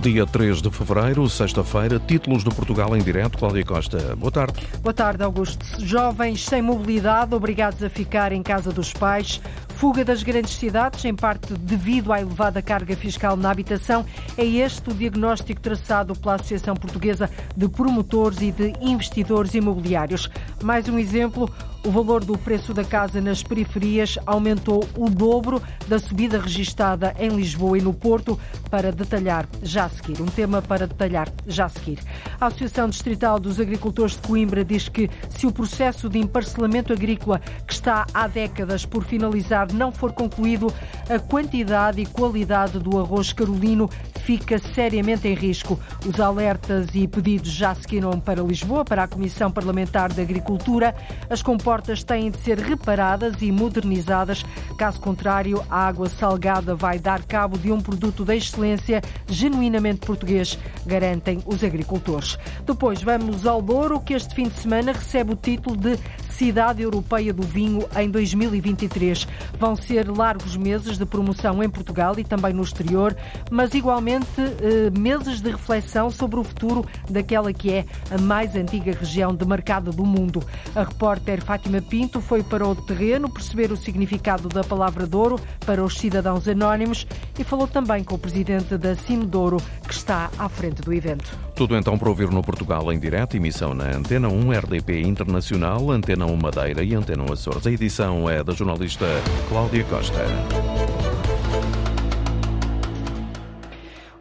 [0.00, 3.36] Dia 3 de fevereiro, sexta-feira, títulos de Portugal em direto.
[3.36, 4.54] Cláudia Costa, boa tarde.
[4.80, 5.84] Boa tarde, Augusto.
[5.84, 9.40] Jovens sem mobilidade, obrigados a ficar em casa dos pais.
[9.78, 14.04] Fuga das grandes cidades, em parte devido à elevada carga fiscal na habitação.
[14.36, 20.28] É este o diagnóstico traçado pela Associação Portuguesa de Promotores e de Investidores Imobiliários.
[20.64, 21.48] Mais um exemplo,
[21.86, 27.28] o valor do preço da casa nas periferias aumentou o dobro da subida registada em
[27.28, 28.38] Lisboa e no Porto,
[28.68, 30.20] para detalhar já a seguir.
[30.20, 32.00] Um tema para detalhar já a seguir.
[32.40, 37.40] A Associação Distrital dos Agricultores de Coimbra diz que se o processo de emparcelamento agrícola,
[37.66, 40.72] que está há décadas por finalizar, não for concluído,
[41.08, 43.88] a quantidade e qualidade do arroz carolino
[44.24, 45.78] fica seriamente em risco.
[46.06, 50.94] Os alertas e pedidos já seguiram para Lisboa, para a Comissão Parlamentar de Agricultura.
[51.30, 54.44] As comportas têm de ser reparadas e modernizadas.
[54.76, 60.58] Caso contrário, a água salgada vai dar cabo de um produto de excelência genuinamente português,
[60.84, 62.38] garantem os agricultores.
[62.66, 65.98] Depois vamos ao Douro, que este fim de semana recebe o título de
[66.38, 69.26] Cidade Europeia do Vinho em 2023.
[69.58, 73.16] Vão ser largos meses de promoção em Portugal e também no exterior,
[73.50, 78.92] mas igualmente eh, meses de reflexão sobre o futuro daquela que é a mais antiga
[78.92, 80.40] região de mercado do mundo.
[80.76, 85.82] A repórter Fátima Pinto foi para o terreno perceber o significado da palavra Douro para
[85.82, 87.04] os cidadãos anónimos
[87.36, 88.94] e falou também com o presidente da
[89.26, 89.56] Douro,
[89.88, 91.47] que está à frente do evento.
[91.58, 96.24] Tudo então para ouvir no Portugal em direto, emissão na Antena 1 RDP Internacional, Antena
[96.24, 97.66] 1 Madeira e Antena 1 Açores.
[97.66, 99.04] A edição é da jornalista
[99.48, 100.24] Cláudia Costa.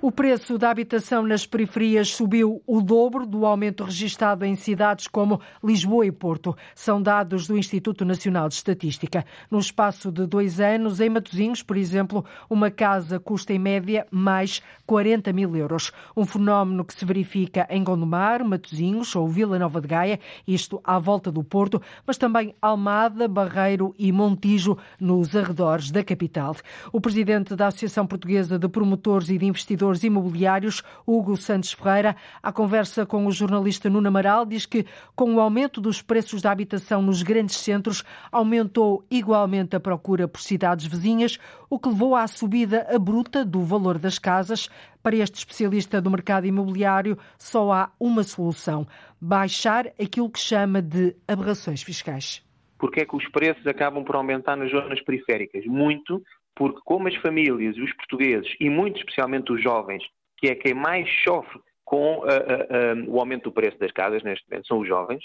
[0.07, 5.41] O preço da habitação nas periferias subiu o dobro do aumento registado em cidades como
[5.61, 6.55] Lisboa e Porto.
[6.73, 9.25] São dados do Instituto Nacional de Estatística.
[9.51, 14.61] No espaço de dois anos, em Matosinhos, por exemplo, uma casa custa em média mais
[14.85, 15.91] 40 mil euros.
[16.15, 20.97] Um fenómeno que se verifica em Gondomar, Matosinhos ou Vila Nova de Gaia, isto à
[20.97, 26.55] volta do Porto, mas também Almada, Barreiro e Montijo, nos arredores da capital.
[26.93, 32.15] O presidente da Associação Portuguesa de Promotores e de Investidores investidores imobiliários, Hugo Santos Ferreira,
[32.41, 34.85] à conversa com o jornalista Nuno Amaral, diz que
[35.15, 40.41] com o aumento dos preços da habitação nos grandes centros, aumentou igualmente a procura por
[40.41, 41.37] cidades vizinhas,
[41.69, 44.69] o que levou à subida abrupta do valor das casas.
[45.01, 48.85] Para este especialista do mercado imobiliário, só há uma solução:
[49.21, 52.43] baixar aquilo que chama de aberrações fiscais.
[52.77, 55.65] Porque é que os preços acabam por aumentar nas zonas periféricas?
[55.65, 56.21] Muito
[56.57, 60.03] porque como as famílias e os portugueses, e muito especialmente os jovens,
[60.37, 64.43] que é quem mais sofre com uh, uh, o aumento do preço das casas, neste
[64.49, 65.23] momento, são os jovens,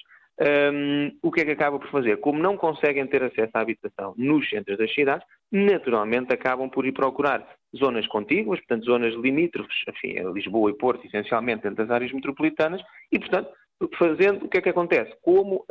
[0.72, 2.18] um, o que é que acaba por fazer?
[2.18, 6.92] Como não conseguem ter acesso à habitação nos centros das cidades, naturalmente acabam por ir
[6.92, 12.80] procurar zonas contíguas, portanto, zonas limítrofes, enfim, Lisboa e Porto, essencialmente, dentro das áreas metropolitanas,
[13.10, 13.50] e, portanto,
[13.98, 15.12] fazendo, o que é que acontece?
[15.22, 15.64] Como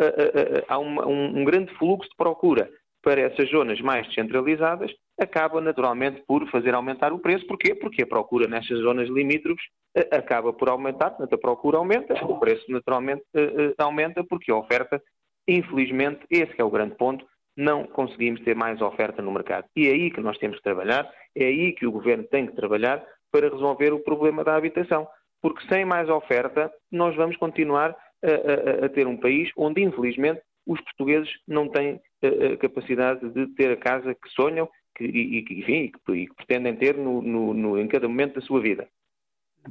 [0.68, 2.70] há uma, um, um grande fluxo de procura
[3.02, 7.46] para essas zonas mais descentralizadas, acaba naturalmente por fazer aumentar o preço.
[7.48, 7.76] Porquê?
[7.76, 9.64] Porque a procura nestas zonas limítrofes
[9.96, 14.52] eh, acaba por aumentar, portanto a procura aumenta, o preço naturalmente eh, eh, aumenta porque
[14.52, 15.02] a oferta,
[15.48, 17.26] infelizmente, esse é o grande ponto,
[17.56, 19.66] não conseguimos ter mais oferta no mercado.
[19.76, 22.56] E é aí que nós temos que trabalhar, é aí que o Governo tem que
[22.56, 25.08] trabalhar para resolver o problema da habitação.
[25.42, 30.42] Porque sem mais oferta, nós vamos continuar a, a, a ter um país onde, infelizmente,
[30.66, 35.92] os portugueses não têm a, capacidade de ter a casa que sonham que, e, enfim,
[36.10, 38.88] e que pretendem ter no, no, no, em cada momento da sua vida.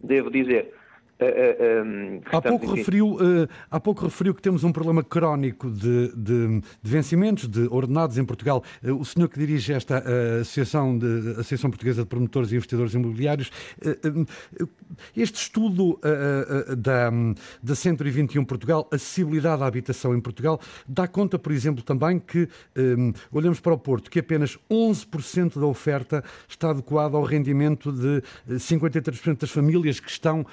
[0.03, 0.75] Devo dizer,
[1.21, 5.71] Uh, uh, um, há, pouco referiu, uh, há pouco referiu que temos um problema crónico
[5.71, 8.65] de, de, de vencimentos de ordenados em Portugal.
[8.83, 10.03] o senhor que dirige esta
[10.41, 13.51] Associação, de, Associação Portuguesa de Promotores e Investidores Imobiliários,
[15.15, 16.01] este estudo
[16.79, 17.11] da,
[17.63, 22.49] da 121 Portugal, acessibilidade à habitação em Portugal, dá conta, por exemplo, também que,
[23.31, 29.39] olhamos para o Porto, que apenas 11% da oferta está adequada ao rendimento de 53%
[29.39, 30.47] das famílias que estão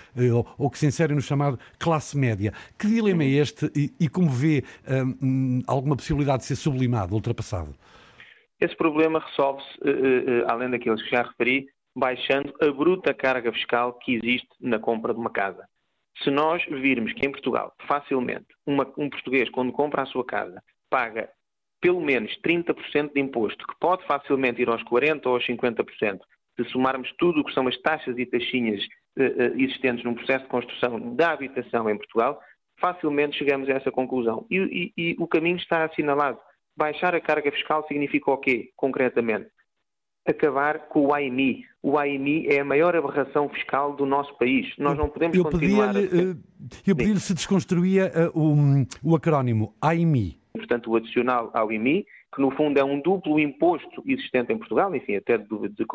[0.58, 2.52] ou que se inserem no chamado classe média.
[2.78, 4.64] Que dilema é este e, e como vê
[5.22, 7.76] um, alguma possibilidade de ser sublimado, ultrapassado?
[8.60, 13.94] Esse problema resolve-se, uh, uh, além daqueles que já referi, baixando a bruta carga fiscal
[13.94, 15.68] que existe na compra de uma casa.
[16.24, 20.62] Se nós virmos que em Portugal, facilmente, uma, um português, quando compra a sua casa,
[20.90, 21.30] paga
[21.80, 26.20] pelo menos 30% de imposto, que pode facilmente ir aos 40% ou aos 50%,
[26.56, 29.07] se somarmos tudo o que são as taxas e taxinhas eh, eh,
[29.56, 32.40] existentes num processo de construção da habitação em Portugal,
[32.80, 34.46] facilmente chegamos a essa conclusão.
[34.50, 36.40] E, e, e, o caminho está assinalado.
[36.76, 39.50] Baixar a carga fiscal significa o quê, concretamente?
[40.28, 41.66] acabar com o AIMI.
[41.82, 44.68] O AIMI é a maior aberração fiscal do nosso país.
[44.78, 45.96] Nós não podemos eu continuar...
[45.96, 46.02] a...
[46.02, 46.36] Eh,
[46.86, 50.38] eu pedi-lhe se desconstruía uh, o, o acrónimo AIMI.
[50.54, 52.06] Portanto, o adicional ao IMI,
[52.38, 55.86] que no fundo é um duplo imposto existente em Portugal, enfim, até de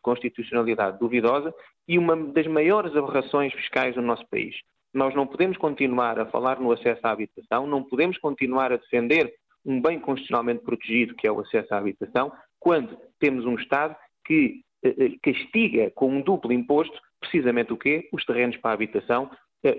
[0.00, 1.54] constitucionalidade duvidosa,
[1.86, 4.56] e uma das maiores aberrações fiscais do nosso país.
[4.94, 9.34] Nós não podemos continuar a falar no acesso à habitação, não podemos continuar a defender
[9.66, 14.62] um bem constitucionalmente protegido, que é o acesso à habitação, quando temos um Estado que
[14.82, 18.08] eh, eh, castiga com um duplo imposto precisamente o quê?
[18.12, 19.30] Os terrenos para a habitação,
[19.62, 19.76] eh,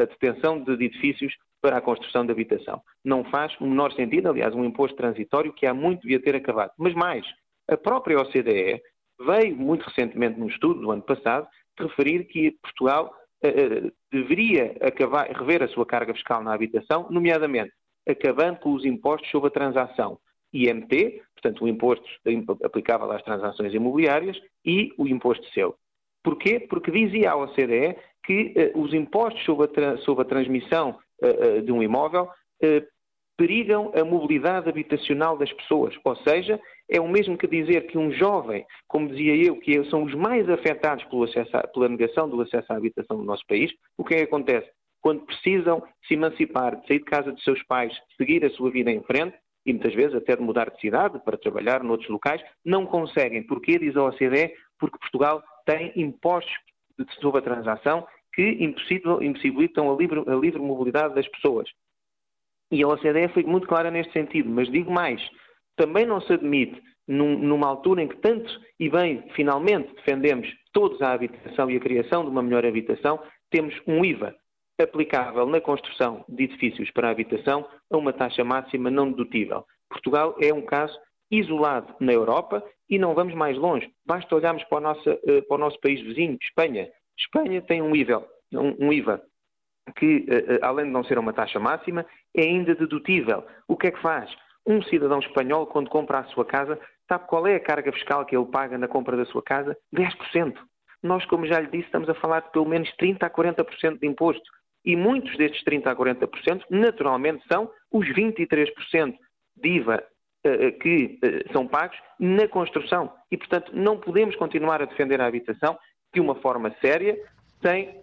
[0.00, 2.80] a, detenção de edifícios para a construção de habitação.
[3.04, 6.72] Não faz o menor sentido, aliás, um imposto transitório que há muito devia ter acabado.
[6.78, 7.26] Mas mais,
[7.68, 8.80] a própria OCDE
[9.20, 11.46] veio muito recentemente num estudo do ano passado
[11.78, 13.12] referir que Portugal
[13.44, 17.72] uh, deveria acabar, rever a sua carga fiscal na habitação, nomeadamente
[18.08, 20.18] acabando com os impostos sobre a transação.
[20.52, 22.08] IMT, portanto o imposto
[22.64, 25.76] aplicável às transações imobiliárias, e o imposto seu.
[26.24, 26.60] Porquê?
[26.60, 31.62] Porque dizia a OCDE que uh, os impostos sobre a, sobre a transmissão uh, uh,
[31.62, 32.28] de um imóvel
[33.38, 35.94] perigam a mobilidade habitacional das pessoas.
[36.04, 36.60] Ou seja,
[36.90, 40.50] é o mesmo que dizer que um jovem, como dizia eu, que são os mais
[40.50, 41.06] afetados
[41.52, 44.68] a, pela negação do acesso à habitação no nosso país, o que é que acontece?
[45.00, 48.90] Quando precisam se emancipar, de sair de casa dos seus pais, seguir a sua vida
[48.90, 52.84] em frente, e muitas vezes até de mudar de cidade para trabalhar noutros locais, não
[52.86, 53.46] conseguem.
[53.46, 53.78] Porquê?
[53.78, 56.52] Diz a OCDE, porque Portugal tem impostos
[57.20, 58.04] sobre a transação
[58.38, 58.64] que
[59.20, 61.68] impossibilitam a livre, a livre mobilidade das pessoas.
[62.70, 65.20] E a OCDE foi muito clara neste sentido, mas digo mais,
[65.74, 68.48] também não se admite, num, numa altura em que tanto
[68.78, 73.18] e bem, finalmente, defendemos todos a habitação e a criação de uma melhor habitação,
[73.50, 74.36] temos um IVA
[74.80, 79.64] aplicável na construção de edifícios para a habitação a uma taxa máxima não dedutível.
[79.90, 80.96] Portugal é um caso
[81.28, 83.90] isolado na Europa e não vamos mais longe.
[84.06, 86.88] Basta olharmos para o nosso, eh, para o nosso país vizinho, Espanha.
[87.18, 89.22] Espanha tem um IVA, um, um IVA
[89.96, 92.04] que, eh, eh, além de não ser uma taxa máxima,
[92.34, 93.44] é ainda dedutível.
[93.66, 94.30] O que é que faz?
[94.66, 96.78] Um cidadão espanhol, quando compra a sua casa,
[97.08, 99.76] sabe qual é a carga fiscal que ele paga na compra da sua casa?
[99.94, 100.54] 10%.
[101.02, 104.06] Nós, como já lhe disse, estamos a falar de pelo menos 30% a 40% de
[104.06, 104.42] imposto.
[104.84, 109.14] E muitos destes 30% a 40%, naturalmente, são os 23%
[109.56, 110.04] de IVA
[110.46, 111.18] uh, que
[111.52, 113.12] são pagos na construção.
[113.30, 115.78] E, portanto, não podemos continuar a defender a habitação
[116.12, 117.16] de uma forma séria,
[117.62, 118.00] sem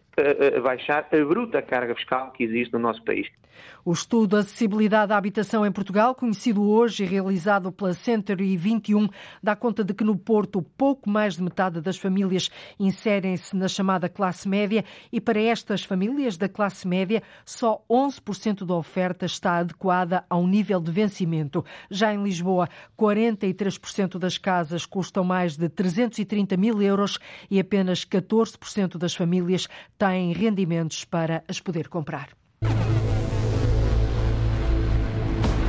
[0.64, 3.28] baixar a bruta carga fiscal que existe no nosso país.
[3.84, 9.08] O estudo Acessibilidade à Habitação em Portugal, conhecido hoje e realizado pela Century 21,
[9.42, 14.10] dá conta de que no Porto pouco mais de metade das famílias inserem-se na chamada
[14.10, 20.26] classe média e para estas famílias da classe média só 11% da oferta está adequada
[20.30, 21.64] ao nível de vencimento.
[21.90, 22.68] Já em Lisboa,
[22.98, 27.20] 43% das casas custam mais de 330 mil euros
[27.52, 29.68] e apenas 14% das famílias
[29.98, 32.30] têm rendimentos para as poder comprar.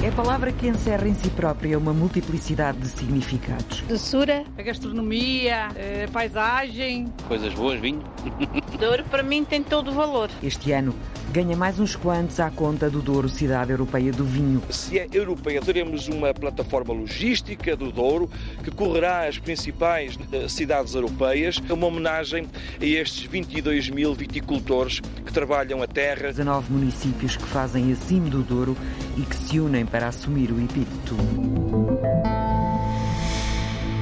[0.07, 3.81] É a palavra que encerra em si própria uma multiplicidade de significados.
[3.89, 7.13] Doçura, a gastronomia, a paisagem.
[7.27, 8.05] Coisas boas, vinho.
[8.79, 10.31] Douro para mim tem todo o valor.
[10.41, 10.95] Este ano
[11.33, 14.63] ganha mais uns quantos à conta do Douro Cidade Europeia do Vinho.
[14.71, 18.31] Se é europeia, teremos uma plataforma logística do Douro
[18.63, 22.47] que correrá as principais eh, cidades europeias, uma homenagem
[22.81, 26.29] a estes 22 mil viticultores que trabalham a terra.
[26.29, 28.77] 19 municípios que fazem acima do Douro
[29.17, 31.17] e que se unem para assumir o epíteto.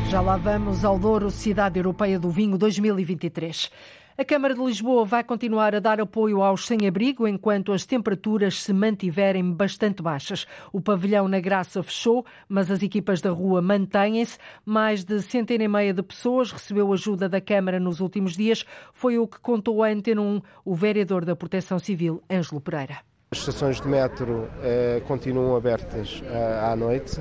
[0.08, 3.70] Já lá vamos ao Douro Cidade Europeia do Vinho 2023.
[4.16, 8.72] A Câmara de Lisboa vai continuar a dar apoio aos sem-abrigo enquanto as temperaturas se
[8.72, 10.46] mantiverem bastante baixas.
[10.72, 14.38] O pavilhão na Graça fechou, mas as equipas da rua mantêm-se.
[14.64, 18.64] Mais de centena e meia de pessoas recebeu ajuda da Câmara nos últimos dias.
[18.92, 23.13] Foi o que contou a Antena 1 o vereador da Proteção Civil, Ângelo Pereira.
[23.34, 27.20] As estações de metro eh, continuam abertas eh, à noite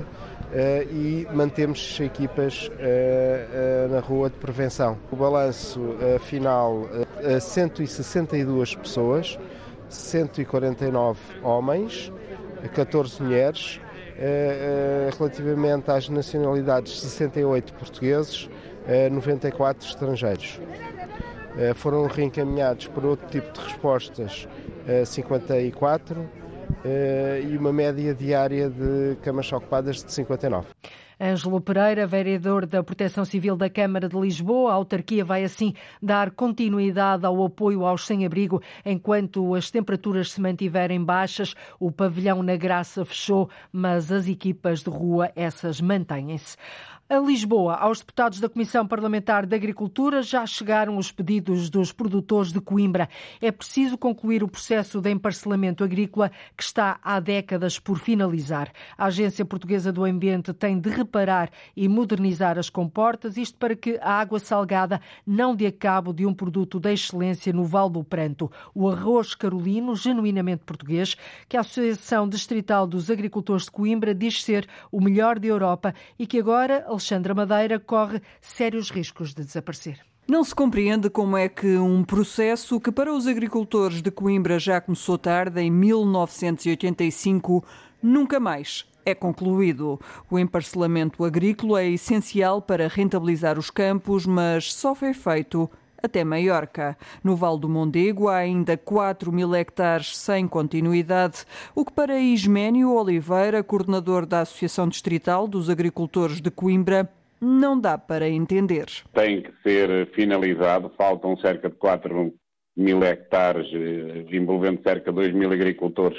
[0.52, 4.96] eh, e mantemos equipas eh, eh, na rua de prevenção.
[5.10, 5.80] O balanço
[6.20, 6.86] final,
[7.40, 9.36] 162 pessoas,
[9.88, 12.12] 149 homens,
[12.76, 13.80] 14 mulheres,
[15.18, 18.48] relativamente às nacionalidades 68 portugueses,
[19.10, 20.60] 94 estrangeiros.
[21.76, 24.48] Foram reencaminhados por outro tipo de respostas
[25.04, 26.28] 54
[26.84, 30.66] eh, e uma média diária de camas ocupadas de 59.
[31.20, 35.72] Ângelo Pereira, vereador da Proteção Civil da Câmara de Lisboa, a autarquia vai assim
[36.02, 41.54] dar continuidade ao apoio aos sem-abrigo enquanto as temperaturas se mantiverem baixas.
[41.78, 46.56] O pavilhão na Graça fechou, mas as equipas de rua, essas mantêm-se.
[47.14, 52.50] A Lisboa, aos deputados da Comissão Parlamentar de Agricultura, já chegaram os pedidos dos produtores
[52.50, 53.08] de Coimbra.
[53.40, 58.72] É preciso concluir o processo de emparcelamento agrícola que está há décadas por finalizar.
[58.98, 63.96] A Agência Portuguesa do Ambiente tem de reparar e modernizar as comportas, isto para que
[64.02, 68.50] a água salgada não dê cabo de um produto de excelência no Val do Pranto,
[68.74, 71.16] o arroz carolino, genuinamente português,
[71.48, 76.26] que a Associação Distrital dos Agricultores de Coimbra diz ser o melhor da Europa e
[76.26, 80.00] que agora Alexandra Madeira corre sérios riscos de desaparecer.
[80.26, 84.80] Não se compreende como é que um processo que para os agricultores de Coimbra já
[84.80, 87.62] começou tarde, em 1985,
[88.02, 90.00] nunca mais é concluído.
[90.30, 95.70] O emparcelamento agrícola é essencial para rentabilizar os campos, mas só foi feito
[96.04, 96.96] até Maiorca.
[97.22, 101.44] No Val do Mondego há ainda 4 mil hectares sem continuidade,
[101.74, 107.08] o que para Isménio Oliveira, coordenador da Associação Distrital dos Agricultores de Coimbra,
[107.40, 108.86] não dá para entender.
[109.12, 112.32] Tem que ser finalizado, faltam cerca de 4
[112.76, 116.18] mil hectares, eh, envolvendo cerca de 2 mil agricultores.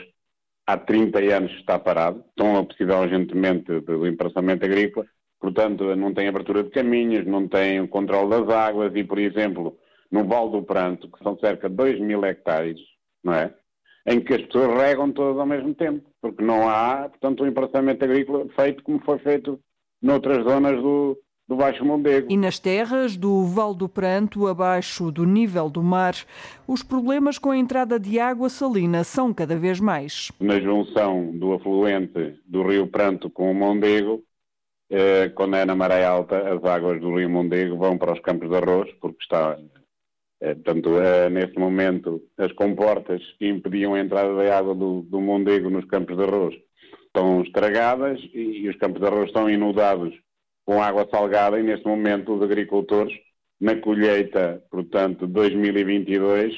[0.68, 5.06] Há 30 anos está parado, estão a precisar urgentemente do emprestamento agrícola
[5.40, 9.78] portanto não tem abertura de caminhos, não tem o controle das águas e, por exemplo,
[10.12, 12.80] no Val do Pranto, que são cerca de 2 mil hectares,
[13.24, 13.54] não é?
[14.08, 18.06] Em que as pessoas regam todas ao mesmo tempo, porque não há, portanto, um emprestamento
[18.06, 19.60] agrícola feito como foi feito
[20.02, 22.28] noutras zonas do, do Baixo Mondego.
[22.32, 26.16] E nas terras do Val do Pranto, abaixo do nível do mar,
[26.68, 30.32] os problemas com a entrada de água salina são cada vez mais.
[30.40, 34.24] Na junção do afluente do Rio Pranto com o Mondego,
[34.98, 38.50] eh, quando é na maré alta, as águas do Rio Mondego vão para os campos
[38.50, 39.60] de arroz, porque está,
[40.40, 45.20] eh, portanto, eh, nesse momento, as comportas que impediam a entrada da água do, do
[45.20, 46.56] Mondego nos campos de arroz.
[47.08, 50.14] Estão estragadas e os campos de arroz estão inundados
[50.66, 53.14] com água salgada e, neste momento, os agricultores,
[53.60, 56.54] na colheita, portanto, 2022,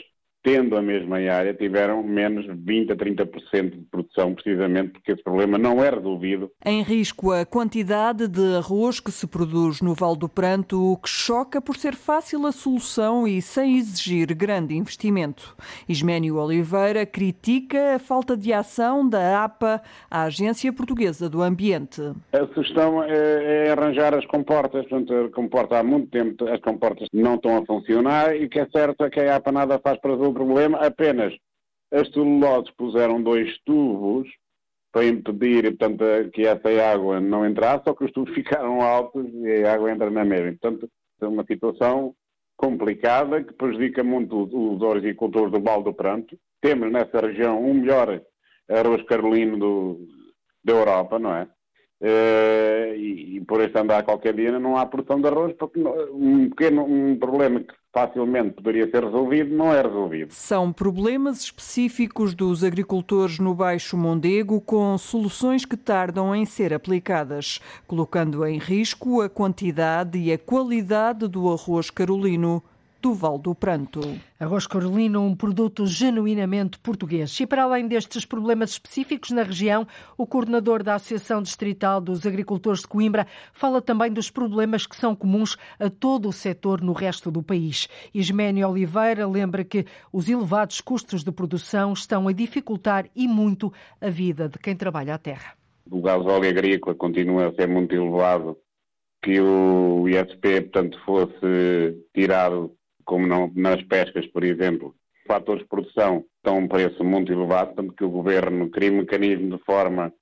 [0.47, 5.57] tendo a mesma área, tiveram menos 20 a 30% de produção, precisamente porque esse problema
[5.57, 6.49] não é resolvido.
[6.65, 11.09] Em risco a quantidade de arroz que se produz no Val do Pranto, o que
[11.09, 15.53] choca por ser fácil a solução e sem exigir grande investimento.
[15.85, 22.01] Isménio Oliveira critica a falta de ação da APA, a Agência Portuguesa do Ambiente.
[22.31, 27.35] A sugestão é, é arranjar as comportas, portanto, comporta há muito tempo, as comportas não
[27.35, 30.36] estão a funcionar e que é certo é que a APA nada faz para resolver
[30.37, 31.33] problema, apenas
[31.91, 34.29] as celuloses puseram dois tubos
[34.91, 39.63] para impedir portanto, que essa água não entrasse, só que os tubos ficaram altos e
[39.63, 40.51] a água entra na mesma.
[40.51, 40.89] Portanto,
[41.21, 42.13] é uma situação
[42.55, 46.37] complicada que prejudica muito os agricultores do Val do Pranto.
[46.61, 48.21] Temos nessa região um melhor
[48.69, 50.07] arroz carolino do,
[50.63, 51.47] da Europa, não é?
[51.99, 56.47] Uh, e, e, por este andar qualquer dia não há produção de arroz, porque um
[56.49, 60.31] pequeno um problema que facilmente poderia ser resolvido não é resolvido.
[60.31, 67.59] São problemas específicos dos agricultores no Baixo Mondego com soluções que tardam em ser aplicadas,
[67.87, 72.61] colocando em risco a quantidade e a qualidade do arroz carolino
[73.01, 74.01] do Val do Pranto.
[74.39, 77.39] Arroz Carolino, um produto genuinamente português.
[77.39, 79.87] E para além destes problemas específicos na região,
[80.17, 85.15] o coordenador da Associação Distrital dos Agricultores de Coimbra fala também dos problemas que são
[85.15, 87.87] comuns a todo o setor no resto do país.
[88.13, 94.09] Isménio Oliveira lembra que os elevados custos de produção estão a dificultar e muito a
[94.09, 95.53] vida de quem trabalha a terra.
[95.89, 98.57] O gasóleo agrícola continua a ser muito elevado
[99.21, 102.76] que o ISP, portanto, fosse tirado
[103.07, 104.93] como não, nas pescas, por exemplo,
[105.25, 108.97] fatores de produção estão a um preço muito elevado, tanto que o governo cria um
[108.97, 110.13] mecanismo de forma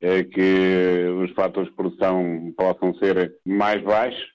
[0.00, 4.26] eh, que os fatores de produção possam ser mais baixos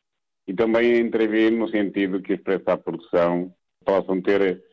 [0.48, 3.54] e também intervir no sentido que os preços à produção
[3.86, 4.64] possam ter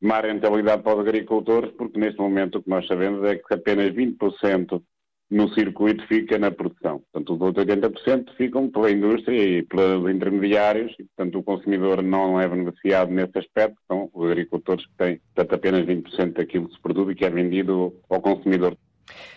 [0.00, 3.90] mais rentabilidade para os agricultores, porque neste momento o que nós sabemos é que apenas
[3.92, 4.82] 20%
[5.30, 7.02] no circuito fica na produção.
[7.12, 12.40] Portanto, os outros 80% ficam pela indústria e pelos intermediários, e, portanto, o consumidor não
[12.40, 16.80] é beneficiado nesse aspecto, são os agricultores que têm portanto, apenas 20% daquilo que se
[16.80, 18.76] produz e que é vendido ao consumidor.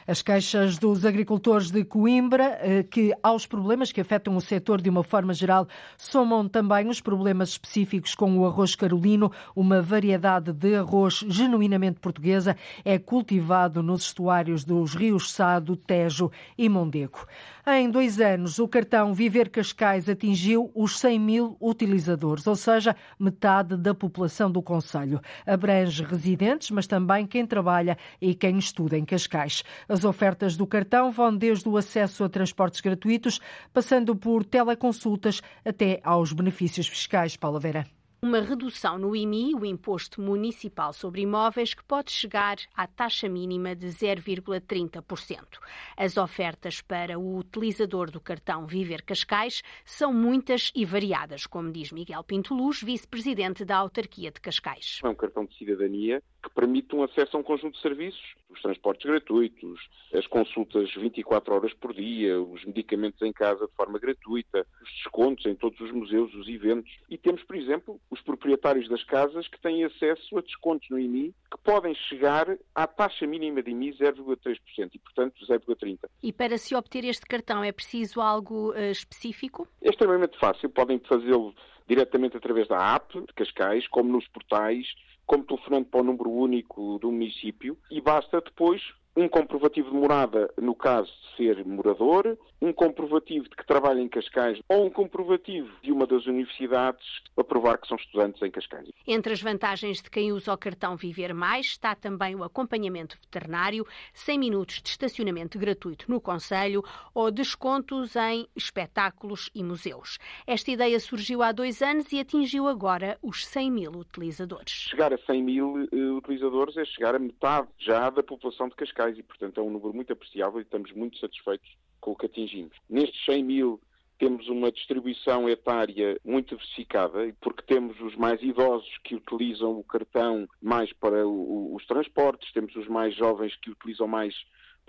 [0.07, 4.89] As queixas dos agricultores de Coimbra, eh, que aos problemas que afetam o setor de
[4.89, 10.75] uma forma geral, somam também os problemas específicos com o arroz carolino, uma variedade de
[10.75, 17.25] arroz genuinamente portuguesa, é cultivado nos estuários dos rios Sado, Tejo e Mondego.
[17.71, 23.77] Em dois anos, o cartão Viver Cascais atingiu os 100 mil utilizadores, ou seja, metade
[23.77, 25.21] da população do Conselho.
[25.45, 29.63] Abrange residentes, mas também quem trabalha e quem estuda em Cascais.
[29.87, 33.39] As ofertas do cartão vão desde o acesso a transportes gratuitos,
[33.71, 37.37] passando por teleconsultas até aos benefícios fiscais.
[37.37, 42.85] Paula Vera uma redução no IMI, o Imposto Municipal sobre Imóveis, que pode chegar à
[42.85, 45.59] taxa mínima de 0,30%.
[45.95, 51.91] As ofertas para o utilizador do cartão Viver Cascais são muitas e variadas, como diz
[51.91, 54.99] Miguel Pinto Luz, vice-presidente da autarquia de Cascais.
[55.03, 58.61] É um cartão de cidadania que permite um acesso a um conjunto de serviços, os
[58.61, 59.79] transportes gratuitos,
[60.13, 65.45] as consultas 24 horas por dia, os medicamentos em casa de forma gratuita, os descontos
[65.45, 66.91] em todos os museus, os eventos.
[67.09, 71.33] E temos, por exemplo, os proprietários das casas que têm acesso a descontos no IMI
[71.51, 74.57] que podem chegar à taxa mínima de IMI 0,3%
[74.93, 75.99] e, portanto, 0,30%.
[76.23, 79.67] E para se obter este cartão é preciso algo uh, específico?
[79.81, 80.69] É extremamente fácil.
[80.69, 81.53] Podem fazê-lo
[81.87, 84.85] diretamente através da app de Cascais, como nos portais,
[85.29, 88.81] como telefonando para o número único do município e basta depois
[89.15, 94.07] um comprovativo de morada no caso de ser morador, um comprovativo de que trabalha em
[94.07, 97.05] Cascais ou um comprovativo de uma das universidades
[97.37, 98.89] a provar que são estudantes em Cascais.
[99.07, 103.85] Entre as vantagens de quem usa o cartão Viver Mais está também o acompanhamento veterinário,
[104.13, 110.17] 100 minutos de estacionamento gratuito no Conselho ou descontos em espetáculos e museus.
[110.45, 114.87] Esta ideia surgiu há dois anos e atingiu agora os 100 mil utilizadores.
[114.89, 118.98] Chegar a 100 mil uh, utilizadores é chegar a metade já da população de Cascais
[119.07, 121.69] e, portanto, é um número muito apreciável e estamos muito satisfeitos
[122.01, 122.75] com o que atingimos.
[122.89, 123.81] Nestes 100 mil
[124.17, 130.47] temos uma distribuição etária muito diversificada, porque temos os mais idosos que utilizam o cartão
[130.61, 134.35] mais para o, os transportes, temos os mais jovens que utilizam mais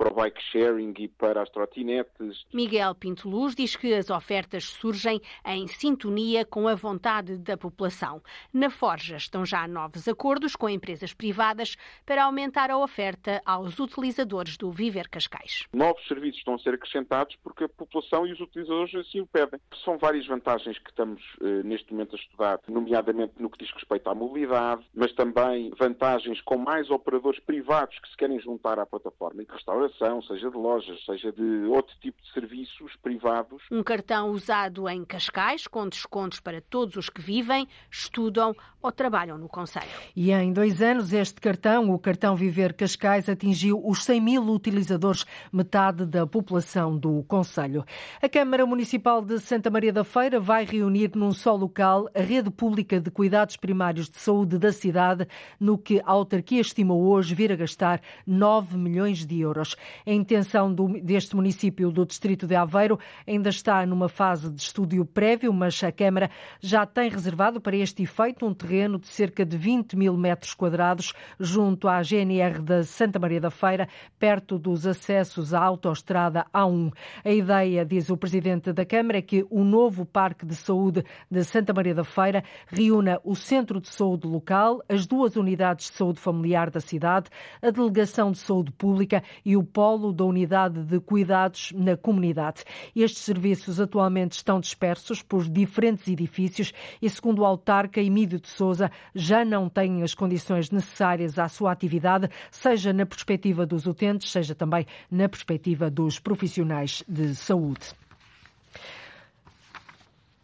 [0.00, 2.46] para o bike sharing e para as trotinetes.
[2.54, 8.22] Miguel Pinto Luz diz que as ofertas surgem em sintonia com a vontade da população.
[8.50, 11.76] Na Forja estão já novos acordos com empresas privadas
[12.06, 15.66] para aumentar a oferta aos utilizadores do Viver Cascais.
[15.70, 19.60] Novos serviços estão a ser acrescentados porque a população e os utilizadores assim o pedem.
[19.84, 24.08] São várias vantagens que estamos eh, neste momento a estudar, nomeadamente no que diz respeito
[24.08, 29.42] à mobilidade, mas também vantagens com mais operadores privados que se querem juntar à plataforma
[29.42, 29.89] e de restauração
[30.22, 33.62] seja de lojas, seja de outro tipo de serviços privados.
[33.70, 39.36] Um cartão usado em Cascais, com descontos para todos os que vivem, estudam ou trabalham
[39.36, 39.86] no Conselho.
[40.16, 45.26] E em dois anos, este cartão, o cartão Viver Cascais, atingiu os 100 mil utilizadores,
[45.52, 47.84] metade da população do Conselho.
[48.22, 52.50] A Câmara Municipal de Santa Maria da Feira vai reunir num só local a rede
[52.50, 55.26] pública de cuidados primários de saúde da cidade,
[55.58, 59.76] no que a autarquia estimou hoje vir a gastar 9 milhões de euros.
[60.06, 65.04] A intenção do, deste município do Distrito de Aveiro ainda está numa fase de estúdio
[65.04, 69.56] prévio, mas a Câmara já tem reservado para este efeito um terreno de cerca de
[69.56, 73.88] 20 mil metros quadrados junto à GNR da Santa Maria da Feira,
[74.18, 76.92] perto dos acessos à autoestrada A1.
[77.24, 81.44] A ideia, diz o Presidente da Câmara, é que o novo Parque de Saúde de
[81.44, 86.20] Santa Maria da Feira reúna o Centro de Saúde local, as duas unidades de saúde
[86.20, 87.30] familiar da cidade,
[87.62, 92.64] a Delegação de Saúde Pública e o polo da unidade de cuidados na comunidade.
[92.94, 98.90] Estes serviços atualmente estão dispersos por diferentes edifícios e, segundo o autarca Emílio de Souza,
[99.14, 104.54] já não têm as condições necessárias à sua atividade, seja na perspectiva dos utentes, seja
[104.54, 107.94] também na perspectiva dos profissionais de saúde.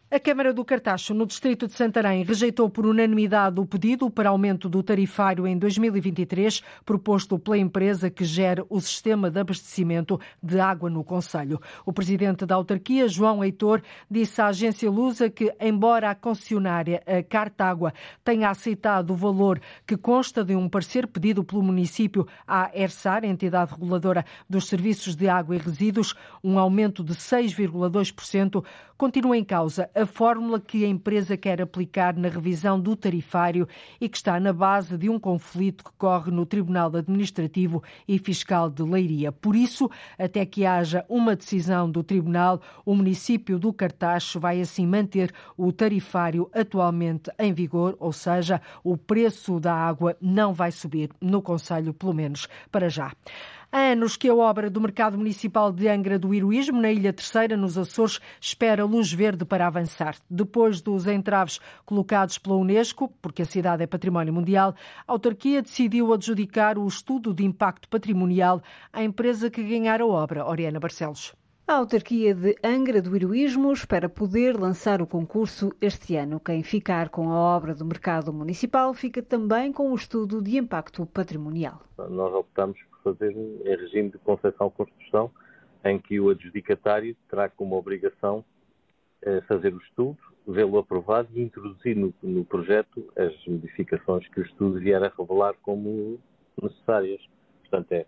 [0.08, 4.68] A Câmara do Cartacho, no distrito de Santarém, rejeitou por unanimidade o pedido para aumento
[4.68, 10.88] do tarifário em 2023, proposto pela empresa que gera o sistema de abastecimento de água
[10.88, 11.60] no Conselho.
[11.84, 17.20] O presidente da autarquia, João Heitor, disse à agência Lusa que, embora a concessionária a
[17.24, 17.92] Cartágua
[18.22, 23.72] tenha aceitado o valor que consta de um parecer pedido pelo município à ERSAR, entidade
[23.72, 26.14] reguladora dos serviços de água e resíduos,
[26.44, 28.64] um aumento de 6,2%,
[28.96, 33.68] continua em causa a fórmula que a empresa quer aplicar na revisão do tarifário
[34.00, 38.70] e que está na base de um conflito que corre no Tribunal Administrativo e Fiscal
[38.70, 39.30] de Leiria.
[39.30, 44.86] Por isso, até que haja uma decisão do Tribunal, o município do Cartacho vai assim
[44.86, 51.10] manter o tarifário atualmente em vigor, ou seja, o preço da água não vai subir
[51.20, 53.12] no Conselho, pelo menos para já.
[53.76, 57.58] Há anos que a obra do Mercado Municipal de Angra do Heroísmo, na Ilha Terceira,
[57.58, 60.16] nos Açores, espera luz verde para avançar.
[60.30, 64.74] Depois dos entraves colocados pela Unesco, porque a cidade é património mundial,
[65.06, 70.46] a autarquia decidiu adjudicar o estudo de impacto patrimonial à empresa que ganhar a obra,
[70.46, 71.34] Oriana Barcelos.
[71.68, 76.40] A autarquia de Angra do Heroísmo espera poder lançar o concurso este ano.
[76.40, 81.04] Quem ficar com a obra do mercado municipal fica também com o estudo de impacto
[81.04, 81.82] patrimonial.
[81.98, 85.30] Nós optamos fazer em regime de concessão-construção,
[85.84, 88.44] em que o adjudicatário terá como obrigação
[89.22, 94.44] eh, fazer o estudo, vê-lo aprovado e introduzir no, no, projeto as modificações que o
[94.44, 96.18] estudo vier a revelar como
[96.60, 97.20] necessárias.
[97.60, 98.06] Portanto, é,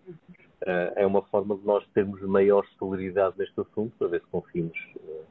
[0.67, 4.79] eh, é uma forma de nós termos maior celeridade neste assunto, para ver se conseguimos
[4.97, 5.23] eh,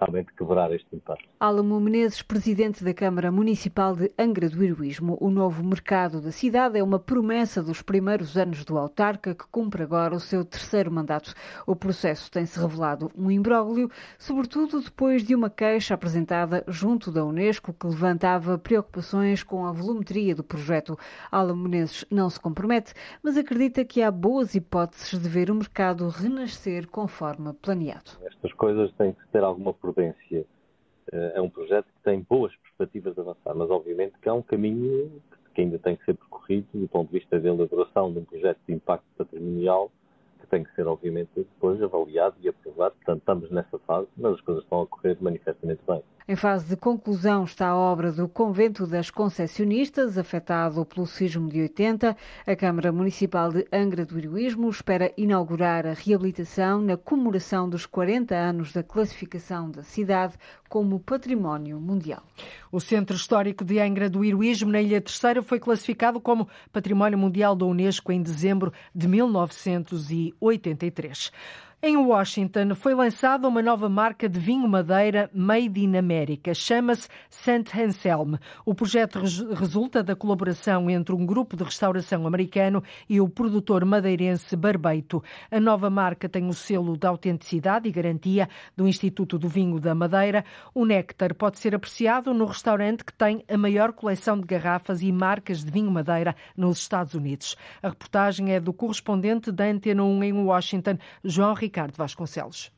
[0.00, 1.22] realmente quebrar este impasse.
[1.38, 5.18] Álamo Menezes, presidente da Câmara Municipal de Angra do Heroísmo.
[5.20, 9.82] O novo mercado da cidade é uma promessa dos primeiros anos do autarca, que cumpre
[9.82, 11.34] agora o seu terceiro mandato.
[11.66, 17.72] O processo tem-se revelado um imbróglio, sobretudo depois de uma queixa apresentada junto da Unesco
[17.72, 20.98] que levantava preocupações com a volumetria do projeto.
[21.30, 26.08] Álamo Menezes não se compromete, mas acredita que há boas hipóteses de ver o mercado
[26.08, 28.12] renascer conforme planeado.
[28.24, 30.46] Estas coisas têm que ter alguma prudência.
[31.12, 34.42] Eh, é um projeto que tem boas perspectivas de avançar, mas obviamente que há um
[34.42, 35.20] caminho
[35.54, 38.58] que ainda tem que ser percorrido do ponto de vista da elaboração de um projeto
[38.66, 39.90] de impacto patrimonial
[40.50, 42.94] tem que ser, obviamente, depois avaliado e aprovado.
[42.96, 46.02] Portanto, estamos nessa fase, mas as coisas estão a correr manifestamente bem.
[46.30, 51.62] Em fase de conclusão está a obra do Convento das Concessionistas, afetado pelo sismo de
[51.62, 52.16] 80.
[52.46, 58.32] A Câmara Municipal de Angra do Heroísmo espera inaugurar a reabilitação na comemoração dos 40
[58.32, 60.34] anos da classificação da cidade
[60.68, 62.22] como Património Mundial.
[62.70, 67.56] O Centro Histórico de Angra do Heroísmo, na Ilha Terceira, foi classificado como Património Mundial
[67.56, 69.08] da Unesco em dezembro de
[70.40, 71.32] 1983.
[71.82, 76.52] Em Washington foi lançada uma nova marca de vinho madeira Made in America.
[76.52, 77.72] Chama-se St.
[77.74, 78.34] Anselm.
[78.66, 84.54] O projeto resulta da colaboração entre um grupo de restauração americano e o produtor madeirense
[84.56, 85.24] Barbeito.
[85.50, 89.94] A nova marca tem o selo de autenticidade e garantia do Instituto do Vinho da
[89.94, 90.44] Madeira.
[90.74, 95.10] O néctar pode ser apreciado no restaurante que tem a maior coleção de garrafas e
[95.10, 97.56] marcas de vinho madeira nos Estados Unidos.
[97.82, 101.69] A reportagem é do correspondente da Antena 1 em Washington, João Ricardo.
[101.70, 102.72] Ricardo Vasconcelos.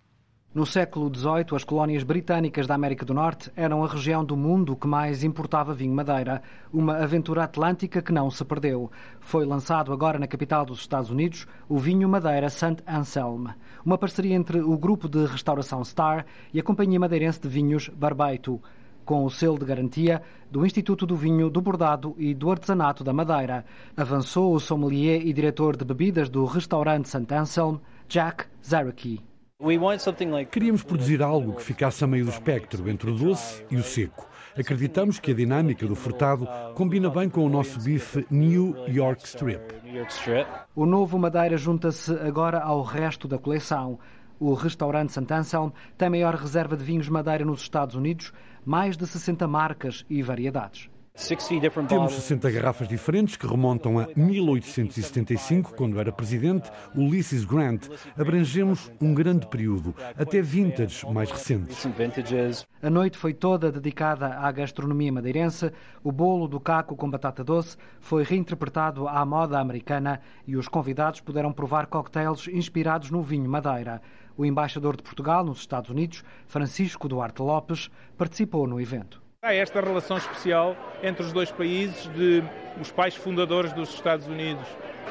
[0.54, 4.76] No século XVIII, as colónias britânicas da América do Norte eram a região do mundo
[4.76, 8.92] que mais importava vinho madeira, uma aventura atlântica que não se perdeu.
[9.18, 12.82] Foi lançado agora na capital dos Estados Unidos o vinho madeira St.
[12.86, 13.46] Anselm,
[13.82, 18.60] uma parceria entre o grupo de restauração Star e a companhia madeirense de vinhos Barbeito,
[19.06, 23.12] com o selo de garantia do Instituto do Vinho, do Bordado e do Artesanato da
[23.12, 23.64] Madeira.
[23.96, 27.34] Avançou o sommelier e diretor de bebidas do restaurante St.
[27.34, 27.78] Anselm,
[28.12, 29.24] Jack Zaraki.
[30.50, 34.28] Queríamos produzir algo que ficasse a meio do espectro entre o doce e o seco.
[34.54, 39.62] Acreditamos que a dinâmica do furtado combina bem com o nosso bife New York Strip.
[40.76, 43.98] O novo Madeira junta-se agora ao resto da coleção.
[44.38, 45.32] O restaurante St.
[45.32, 48.30] Anselm tem maior reserva de vinhos Madeira nos Estados Unidos,
[48.62, 50.91] mais de 60 marcas e variedades.
[51.88, 57.86] Temos 60 garrafas diferentes que remontam a 1875, quando era presidente Ulysses Grant.
[58.18, 61.86] Abrangemos um grande período, até vintage mais recentes.
[62.82, 65.70] A noite foi toda dedicada à gastronomia madeirense.
[66.02, 71.20] O bolo do caco com batata doce foi reinterpretado à moda americana e os convidados
[71.20, 74.00] puderam provar cocktails inspirados no vinho Madeira.
[74.34, 79.21] O embaixador de Portugal nos Estados Unidos, Francisco Duarte Lopes, participou no evento.
[79.44, 82.44] Há esta relação especial entre os dois países de
[82.80, 84.64] os pais fundadores dos Estados Unidos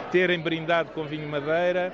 [0.10, 1.92] terem brindado com vinho madeira,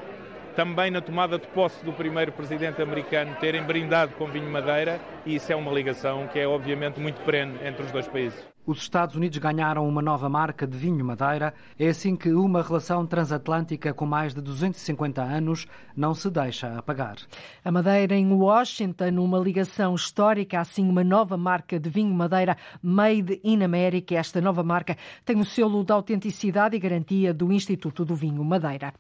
[0.56, 5.34] também na tomada de posse do primeiro presidente americano terem brindado com vinho madeira, e
[5.34, 9.16] isso é uma ligação que é obviamente muito perene entre os dois países os Estados
[9.16, 11.54] Unidos ganharam uma nova marca de vinho Madeira.
[11.80, 17.16] É assim que uma relação transatlântica com mais de 250 anos não se deixa apagar.
[17.64, 23.40] A Madeira em Washington, uma ligação histórica, assim uma nova marca de vinho Madeira Made
[23.42, 24.16] in America.
[24.16, 28.94] Esta nova marca tem o selo de autenticidade e garantia do Instituto do Vinho Madeira.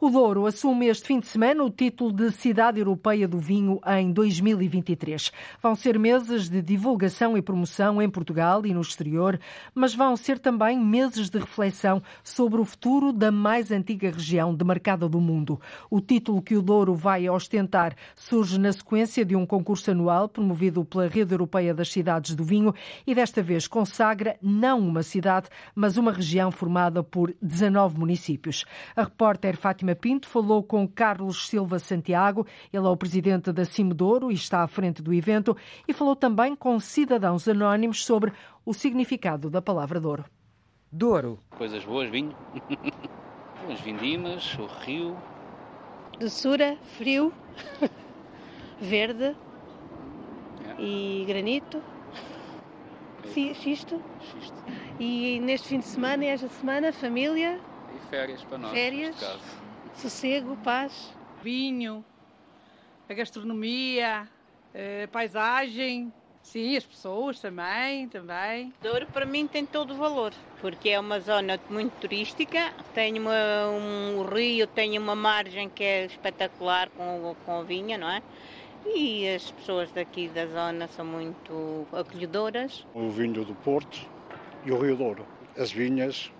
[0.00, 4.10] O Douro assume este fim de semana o título de Cidade Europeia do Vinho em
[4.10, 5.30] 2023.
[5.62, 9.38] Vão ser meses de divulgação e promoção em Portugal e no exterior,
[9.74, 15.08] mas vão ser também meses de reflexão sobre o futuro da mais antiga região demarcada
[15.08, 15.60] do mundo.
[15.90, 20.84] O título que o Douro vai ostentar surge na sequência de um concurso anual promovido
[20.84, 22.74] pela Rede Europeia das Cidades do Vinho
[23.06, 28.64] e desta vez consagra não uma cidade, mas uma região formada por 19 municípios.
[28.96, 33.64] A repórter repórter Fátima Pinto falou com Carlos Silva Santiago, ele é o presidente da
[33.64, 38.32] Cimedouro e está à frente do evento, e falou também com cidadãos anónimos sobre
[38.64, 40.24] o significado da palavra Douro.
[40.90, 41.38] Douro.
[41.50, 42.34] Coisas boas, vinho.
[43.70, 45.16] As vindimas, o rio.
[46.18, 47.32] Doçura, frio,
[48.80, 49.36] verde
[50.78, 50.82] é.
[50.82, 51.82] e granito.
[53.24, 53.54] É.
[53.54, 54.02] Xisto.
[54.20, 54.64] Xisto.
[54.98, 57.60] E neste fim de semana e esta semana, família,
[58.10, 58.72] férias para nós.
[58.72, 59.16] Férias.
[59.94, 61.14] sossego, paz.
[61.42, 62.04] Vinho,
[63.08, 64.28] a gastronomia,
[64.74, 68.74] a paisagem, sim, as pessoas também, também.
[68.82, 73.68] Douro para mim tem todo o valor, porque é uma zona muito turística, tem uma,
[73.68, 78.22] um rio, tem uma margem que é espetacular com, com vinha, não é?
[78.86, 82.86] E as pessoas daqui da zona são muito acolhedoras.
[82.94, 84.06] O vinho do Porto
[84.64, 85.26] e o Rio Douro.
[85.56, 86.30] As vinhas,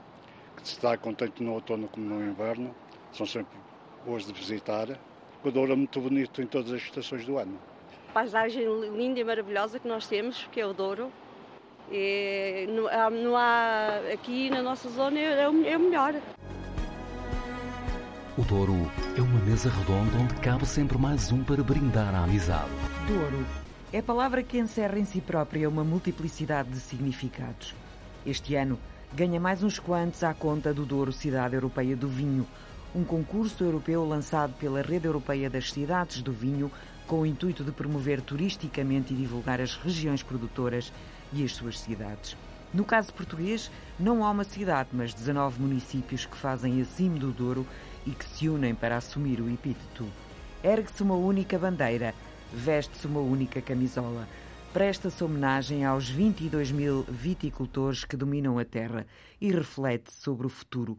[0.60, 2.74] que se está contente no outono como no inverno,
[3.12, 3.56] são sempre
[4.04, 4.88] boas de visitar.
[5.42, 7.58] O Douro é muito bonito em todas as estações do ano.
[8.12, 8.64] Paisagem
[8.96, 11.10] linda e maravilhosa que nós temos, que é o Douro.
[11.90, 16.14] E não, há, não há aqui na nossa zona é o, é o melhor.
[18.38, 18.74] O Douro
[19.16, 22.70] é uma mesa redonda onde cabe sempre mais um para brindar a amizade.
[23.08, 23.44] Douro
[23.92, 27.74] é a palavra que encerra em si própria uma multiplicidade de significados.
[28.24, 28.78] Este ano
[29.12, 32.46] ganha mais uns quantos à conta do Douro Cidade Europeia do Vinho,
[32.94, 36.70] um concurso europeu lançado pela Rede Europeia das Cidades do Vinho
[37.06, 40.92] com o intuito de promover turisticamente e divulgar as regiões produtoras
[41.32, 42.36] e as suas cidades.
[42.72, 43.68] No caso português,
[43.98, 47.66] não há uma cidade, mas 19 municípios que fazem acima do Douro
[48.06, 50.06] e que se unem para assumir o epíteto.
[50.62, 52.14] Ergue-se uma única bandeira,
[52.52, 54.28] veste-se uma única camisola.
[54.72, 59.04] Presta-se homenagem aos 22 mil viticultores que dominam a terra
[59.40, 60.96] e reflete sobre o futuro.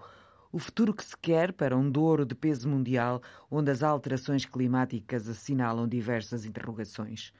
[0.52, 5.30] O futuro que se quer para um Douro de peso mundial, onde as alterações climáticas
[5.30, 7.32] assinalam diversas interrogações.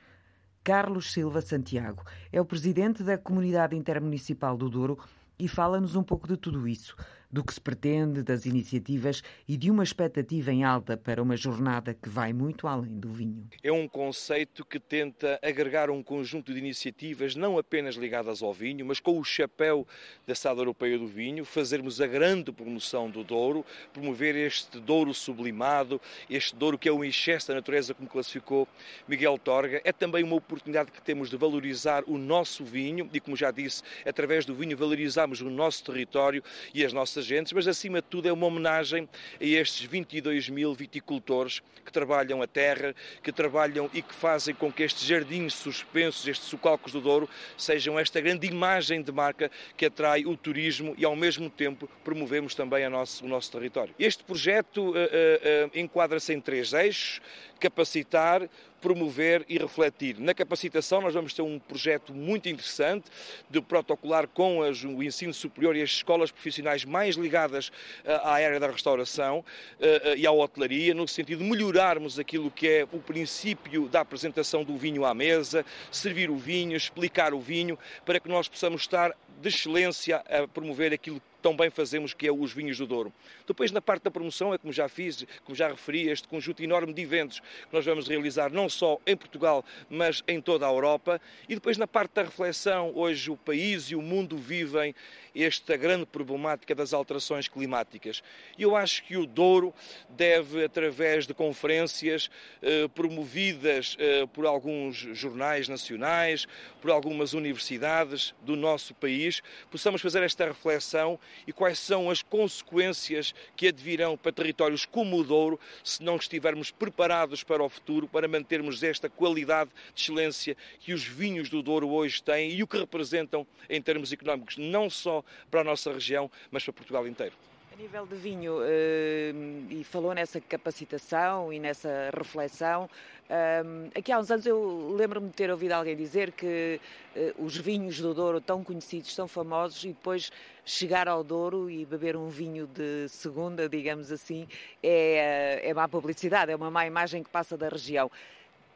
[0.64, 4.98] Carlos Silva Santiago é o presidente da Comunidade Intermunicipal do Douro
[5.38, 6.96] e fala-nos um pouco de tudo isso
[7.32, 11.94] do que se pretende, das iniciativas e de uma expectativa em alta para uma jornada
[11.94, 13.48] que vai muito além do vinho.
[13.64, 18.86] É um conceito que tenta agregar um conjunto de iniciativas não apenas ligadas ao vinho,
[18.86, 19.88] mas com o chapéu
[20.28, 26.02] da Sala Europeia do Vinho, fazermos a grande promoção do Douro, promover este Douro sublimado,
[26.30, 28.68] este Douro que é o excesso da natureza, como classificou
[29.08, 29.82] Miguel Torga.
[29.84, 33.84] É também uma oportunidade que temos de valorizar o nosso vinho e, como já disse,
[34.06, 38.28] através do vinho valorizamos o nosso território e as nossas agentes, mas acima de tudo
[38.28, 39.08] é uma homenagem
[39.40, 44.72] a estes 22 mil viticultores que trabalham a terra, que trabalham e que fazem com
[44.72, 49.86] que estes jardins suspensos, estes socalcos do Douro, sejam esta grande imagem de marca que
[49.86, 53.94] atrai o turismo e ao mesmo tempo promovemos também nosso, o nosso território.
[53.98, 57.22] Este projeto uh, uh, enquadra-se em três eixos,
[57.62, 58.50] capacitar,
[58.82, 60.20] promover e refletir.
[60.20, 63.06] Na capacitação, nós vamos ter um projeto muito interessante
[63.48, 68.34] de protocolar com as, o ensino superior e as escolas profissionais mais ligadas uh, à
[68.34, 72.98] área da restauração uh, e à hotelaria, no sentido de melhorarmos aquilo que é o
[72.98, 78.28] princípio da apresentação do vinho à mesa, servir o vinho, explicar o vinho, para que
[78.28, 82.54] nós possamos estar de excelência a promover aquilo que tão bem fazemos, que é os
[82.54, 83.12] vinhos do Douro.
[83.48, 86.94] Depois, na parte da promoção, é como já fiz, como já referi, este conjunto enorme
[86.94, 91.20] de eventos que nós vamos realizar não só em Portugal, mas em toda a Europa.
[91.50, 94.94] E depois, na parte da reflexão, hoje o país e o mundo vivem
[95.36, 98.22] esta grande problemática das alterações climáticas.
[98.58, 99.74] E eu acho que o Douro
[100.10, 102.30] deve, através de conferências
[102.62, 106.48] eh, promovidas eh, por alguns jornais nacionais,
[106.82, 109.31] por algumas universidades do nosso país,
[109.70, 115.24] possamos fazer esta reflexão e quais são as consequências que advirão para territórios como o
[115.24, 120.94] Douro se não estivermos preparados para o futuro, para mantermos esta qualidade de excelência que
[120.94, 125.24] os vinhos do Douro hoje têm e o que representam em termos económicos, não só
[125.50, 127.51] para a nossa região, mas para Portugal inteiro.
[127.82, 129.34] Nível de vinho, eh,
[129.72, 132.88] e falou nessa capacitação e nessa reflexão,
[133.28, 133.64] eh,
[133.96, 136.80] aqui há uns anos eu lembro-me de ter ouvido alguém dizer que
[137.16, 140.32] eh, os vinhos do Douro tão conhecidos, tão famosos, e depois
[140.64, 144.48] chegar ao Douro e beber um vinho de segunda, digamos assim,
[144.84, 148.12] é, é má publicidade, é uma má imagem que passa da região.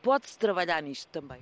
[0.02, 1.40] Pode-se trabalhar nisto também?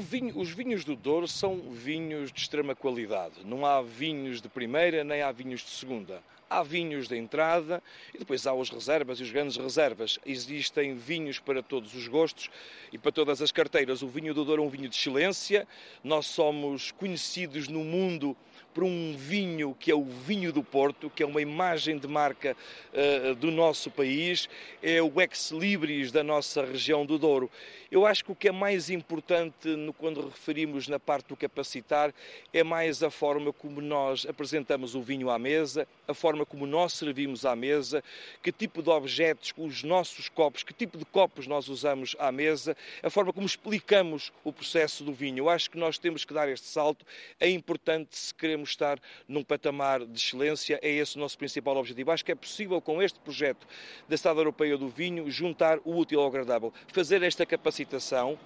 [0.00, 3.44] Vinho, os vinhos do Douro são vinhos de extrema qualidade.
[3.44, 6.20] Não há vinhos de primeira nem há vinhos de segunda.
[6.54, 7.82] Há vinhos de entrada
[8.14, 10.20] e depois há os reservas e os grandes reservas.
[10.24, 12.48] Existem vinhos para todos os gostos
[12.92, 14.02] e para todas as carteiras.
[14.02, 15.66] O vinho do Douro é um vinho de excelência.
[16.04, 18.36] Nós somos conhecidos no mundo
[18.74, 22.56] por um vinho que é o vinho do Porto, que é uma imagem de marca
[22.92, 24.48] uh, do nosso país,
[24.82, 27.48] é o ex-libris da nossa região do Douro.
[27.90, 32.12] Eu acho que o que é mais importante no, quando referimos na parte do capacitar
[32.52, 36.94] é mais a forma como nós apresentamos o vinho à mesa, a forma como nós
[36.94, 38.02] servimos à mesa,
[38.42, 42.76] que tipo de objetos, os nossos copos, que tipo de copos nós usamos à mesa,
[43.00, 45.38] a forma como explicamos o processo do vinho.
[45.38, 47.06] Eu acho que nós temos que dar este salto.
[47.38, 48.98] É importante se queremos estar
[49.28, 52.10] num patamar de excelência, é esse o nosso principal objetivo.
[52.10, 53.66] Acho que é possível com este projeto
[54.08, 58.38] da Cidade Europeia do Vinho juntar o útil ao agradável, fazer esta capacitação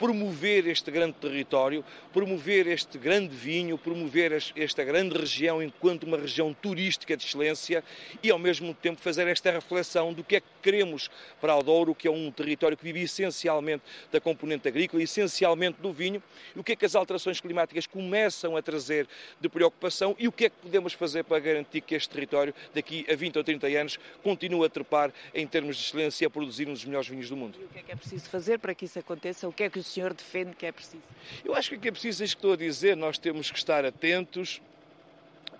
[0.00, 6.54] promover este grande território, promover este grande vinho, promover esta grande região enquanto uma região
[6.54, 7.84] turística de excelência
[8.22, 11.94] e, ao mesmo tempo, fazer esta reflexão do que é que queremos para o Douro,
[11.94, 16.22] que é um território que vive essencialmente da componente agrícola, essencialmente do vinho,
[16.56, 19.06] e o que é que as alterações climáticas começam a trazer
[19.38, 23.04] de preocupação e o que é que podemos fazer para garantir que este território, daqui
[23.06, 26.66] a 20 ou 30 anos, continue a trepar em termos de excelência e a produzir
[26.68, 27.58] um dos melhores vinhos do mundo.
[27.60, 29.46] E o que é que é preciso fazer para que isso aconteça?
[29.46, 31.02] O que é que senhor defende que é preciso?
[31.44, 33.50] Eu acho que o que é preciso é isto que estou a dizer, nós temos
[33.50, 34.60] que estar atentos,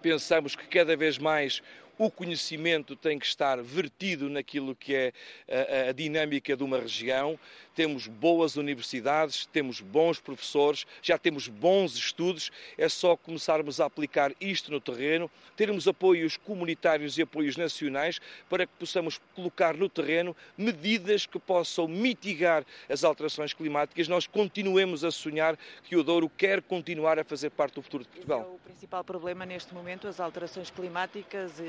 [0.00, 1.62] pensamos que cada vez mais
[2.00, 5.12] o conhecimento tem que estar vertido naquilo que é
[5.46, 7.38] a, a, dinâmica de uma região.
[7.74, 14.32] Temos boas universidades, temos bons professores, já temos bons estudos, é só começarmos a aplicar
[14.40, 20.34] isto no terreno, termos apoios comunitários e apoios nacionais para que possamos colocar no terreno
[20.56, 24.08] medidas que possam mitigar as alterações climáticas.
[24.08, 28.08] Nós continuemos a sonhar que o Douro quer continuar a fazer parte do futuro de
[28.08, 28.40] Portugal.
[28.40, 31.60] Esse é o principal problema neste momento, as alterações climáticas.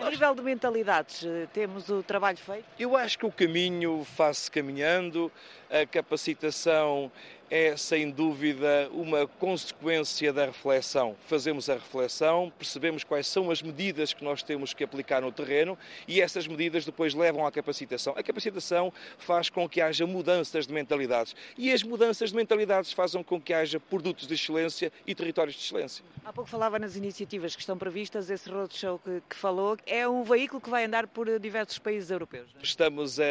[0.00, 2.64] A nível de mentalidades, eh, temos o trabalho feito?
[2.78, 5.30] Eu acho que o caminho faz-se caminhando,
[5.68, 7.10] a capacitação
[7.50, 11.16] é, sem dúvida, uma consequência da reflexão.
[11.26, 15.78] Fazemos a reflexão, percebemos quais são as medidas que nós temos que aplicar no terreno
[16.06, 18.14] e essas medidas depois levam à capacitação.
[18.16, 23.22] A capacitação faz com que haja mudanças de mentalidades e as mudanças de mentalidades fazem
[23.22, 26.04] com que haja produtos de excelência e territórios de excelência.
[26.24, 30.22] Há pouco falava nas iniciativas que estão previstas, esse roadshow que, que falou, é um
[30.22, 32.48] veículo que vai andar por diversos países europeus.
[32.58, 32.62] É?
[32.62, 33.26] Estamos a, a,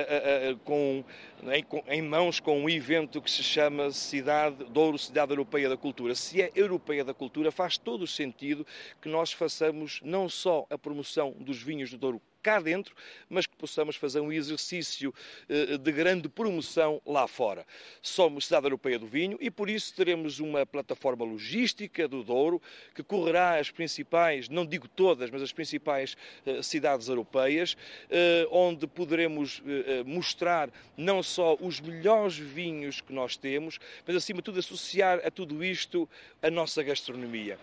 [0.51, 1.03] a, com,
[1.43, 6.15] em, em mãos com um evento que se chama cidade, Douro Cidade Europeia da Cultura.
[6.15, 8.65] Se é Europeia da Cultura, faz todo o sentido
[9.01, 12.95] que nós façamos não só a promoção dos vinhos do Douro cá dentro,
[13.29, 15.13] mas que possamos fazer um exercício
[15.49, 17.65] eh, de grande promoção lá fora.
[18.01, 22.61] Somos Cidade Europeia do Vinho e por isso teremos uma plataforma logística do Douro
[22.95, 27.75] que correrá as principais, não digo todas, mas as principais eh, cidades europeias,
[28.09, 29.61] eh, onde poderemos
[30.05, 35.29] mostrar não só os melhores vinhos que nós temos, mas acima de tudo associar a
[35.29, 36.07] tudo isto
[36.41, 37.59] a nossa gastronomia.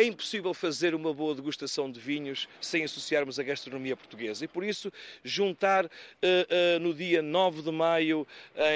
[0.00, 4.44] É impossível fazer uma boa degustação de vinhos sem associarmos a gastronomia portuguesa.
[4.44, 4.92] E por isso,
[5.24, 8.24] juntar uh, uh, no dia 9 de maio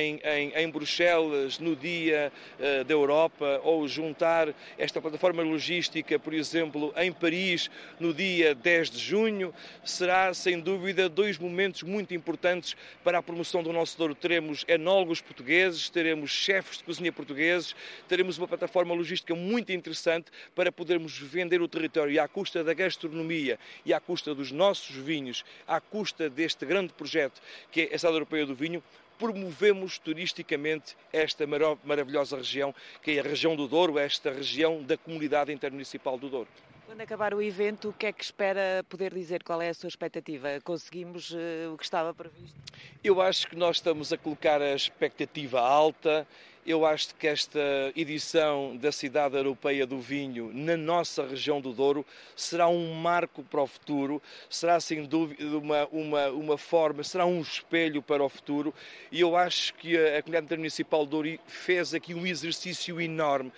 [0.00, 6.34] em, em, em Bruxelas, no dia uh, da Europa, ou juntar esta plataforma logística, por
[6.34, 9.54] exemplo, em Paris, no dia 10 de junho,
[9.84, 14.16] será sem dúvida dois momentos muito importantes para a promoção do nosso Douro.
[14.16, 17.76] Teremos enólogos portugueses, teremos chefes de cozinha portugueses,
[18.08, 23.58] teremos uma plataforma logística muito interessante para podermos vender o território à custa da gastronomia
[23.84, 28.16] e à custa dos nossos vinhos, à custa deste grande projeto que é a Cidade
[28.16, 28.82] Europeia do Vinho,
[29.18, 31.46] promovemos turisticamente esta
[31.84, 36.48] maravilhosa região, que é a região do Douro, esta região da comunidade intermunicipal do Douro.
[36.86, 39.42] Quando acabar o evento, o que é que espera poder dizer?
[39.42, 40.60] Qual é a sua expectativa?
[40.62, 42.58] Conseguimos uh, o que estava previsto?
[43.02, 46.26] Eu acho que nós estamos a colocar a expectativa alta
[46.64, 47.60] eu acho que esta
[47.96, 53.60] edição da Cidade Europeia do Vinho na nossa região do Douro será um marco para
[53.60, 58.72] o futuro, será sem dúvida uma, uma, uma forma, será um espelho para o futuro.
[59.10, 63.52] E eu acho que a Comunidade Intermunicipal do Douro fez aqui um exercício enorme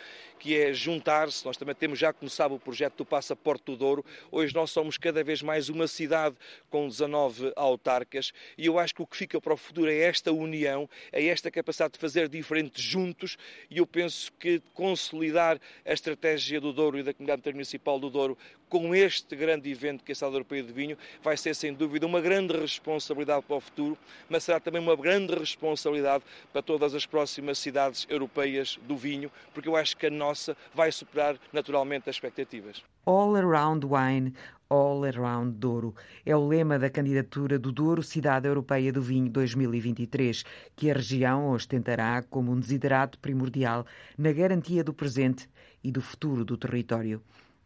[0.45, 1.43] que é juntar-se.
[1.43, 4.05] Nós também temos já começado o projeto do Passaporte do Douro.
[4.31, 6.37] Hoje nós somos cada vez mais uma cidade
[6.69, 10.31] com 19 autarcas e eu acho que o que fica para o futuro é esta
[10.31, 13.39] união, é esta capacidade de fazer diferentes juntos
[13.71, 18.37] e eu penso que consolidar a estratégia do Douro e da Comunidade Intermunicipal do Douro
[18.75, 22.05] com este grande evento que é a Cidade Europeia de Vinho vai ser sem dúvida
[22.07, 23.97] uma grande responsabilidade para o futuro,
[24.29, 29.69] mas será também uma grande responsabilidade para todas as próximas cidades europeias do vinho, porque
[29.69, 32.83] eu acho que a nossa vai superar naturalmente as expectativas.
[33.07, 34.33] All Around Wine,
[34.69, 35.95] All Around Douro.
[36.27, 40.45] É o lema da candidatura do Douro Cidade Europeia do Vinho 2023,
[40.75, 43.87] que a região ostentará como um desiderato primordial
[44.19, 45.49] na garantia do presente
[45.85, 47.23] e do futuro do território.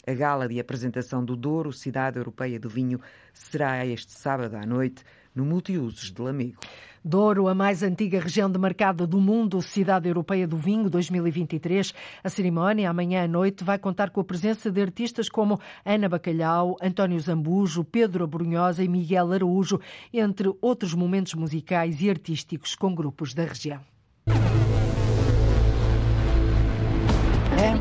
[0.09, 2.99] A gala de apresentação do Douro, Cidade Europeia do Vinho,
[3.35, 5.05] será este sábado à noite
[5.35, 6.61] no multiusos de Lamigo.
[7.05, 11.93] Douro, a mais antiga região de mercado do mundo, Cidade Europeia do Vinho 2023.
[12.25, 16.79] A cerimónia, amanhã à noite, vai contar com a presença de artistas como Ana Bacalhau,
[16.81, 19.79] António Zambujo, Pedro Abrunhosa e Miguel Araújo,
[20.11, 23.83] entre outros momentos musicais e artísticos com grupos da região.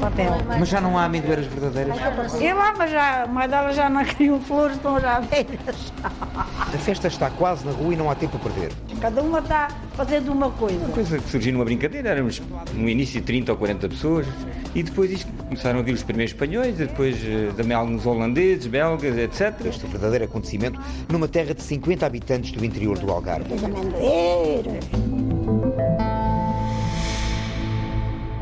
[0.09, 0.31] Papel.
[0.59, 1.97] Mas já não há amendoeiras verdadeiras?
[2.41, 5.93] É lá, mas já, mas delas já não criam flores, estão já velhas.
[6.03, 8.71] A festa está quase na rua e não há tempo a perder.
[8.99, 10.77] Cada uma está fazendo uma coisa.
[10.77, 12.41] Uma coisa que surgiu numa brincadeira, éramos
[12.73, 14.27] no início 30 ou 40 pessoas
[14.73, 19.17] e depois isto, começaram a vir os primeiros espanhóis, depois uh, também alguns holandeses, belgas,
[19.17, 19.65] etc.
[19.65, 20.79] Este verdadeiro acontecimento
[21.09, 23.53] numa terra de 50 habitantes do interior do Algarve.
[23.53, 24.85] As amendoeiras.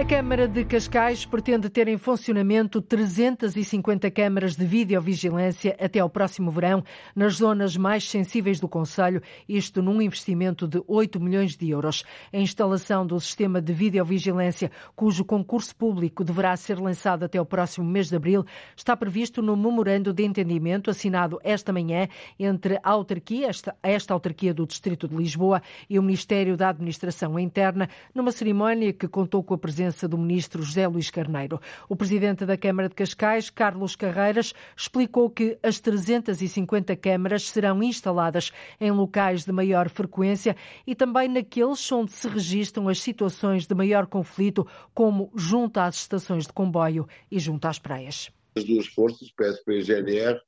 [0.05, 6.51] A Câmara de Cascais pretende ter em funcionamento 350 câmaras de videovigilância até ao próximo
[6.51, 6.83] verão,
[7.15, 12.03] nas zonas mais sensíveis do Conselho, isto num investimento de 8 milhões de euros.
[12.31, 17.89] A instalação do sistema de videovigilância, cujo concurso público deverá ser lançado até o próximo
[17.89, 18.45] mês de abril,
[18.77, 24.53] está previsto no memorando de entendimento assinado esta manhã entre a autarquia, esta, esta autarquia
[24.53, 29.55] do Distrito de Lisboa e o Ministério da Administração Interna, numa cerimónia que contou com
[29.55, 31.59] a presença do ministro José Luís Carneiro.
[31.87, 38.51] O presidente da Câmara de Cascais, Carlos Carreiras, explicou que as 350 câmaras serão instaladas
[38.79, 44.05] em locais de maior frequência e também naqueles onde se registram as situações de maior
[44.05, 48.29] conflito, como junto às estações de comboio e junto às praias.
[48.55, 50.39] As duas forças, PSP e GNR,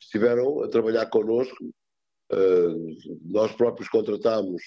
[0.00, 1.64] estiveram a trabalhar connosco.
[2.32, 4.62] Uh, nós próprios contratámos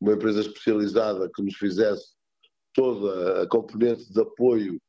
[0.00, 2.12] uma empresa especializada que nos fizesse
[2.78, 4.80] toda a componente de apoio,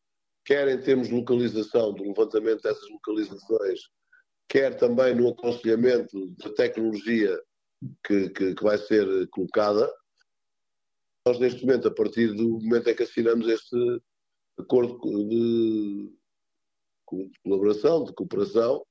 [0.46, 3.80] quer em termos de localização, do levantamento dessas localizações,
[4.48, 7.36] quer também no aconselhamento da tecnologia
[8.06, 9.92] que, que, que vai ser colocada.
[11.26, 14.02] Nós, neste momento, a partir do momento em que assinamos este
[14.60, 16.14] acordo de
[17.44, 18.86] colaboração, de cooperação,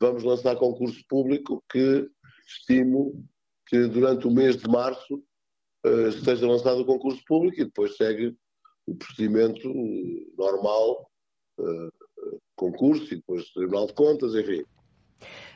[0.00, 2.08] vamos lançar concurso público que
[2.46, 3.26] estimo
[3.66, 5.20] que durante o mês de março
[5.86, 8.36] uh, seja lançado o concurso público e depois segue
[8.86, 9.72] o procedimento
[10.36, 11.10] normal,
[11.58, 14.64] uh, concurso e depois Tribunal de Contas, enfim.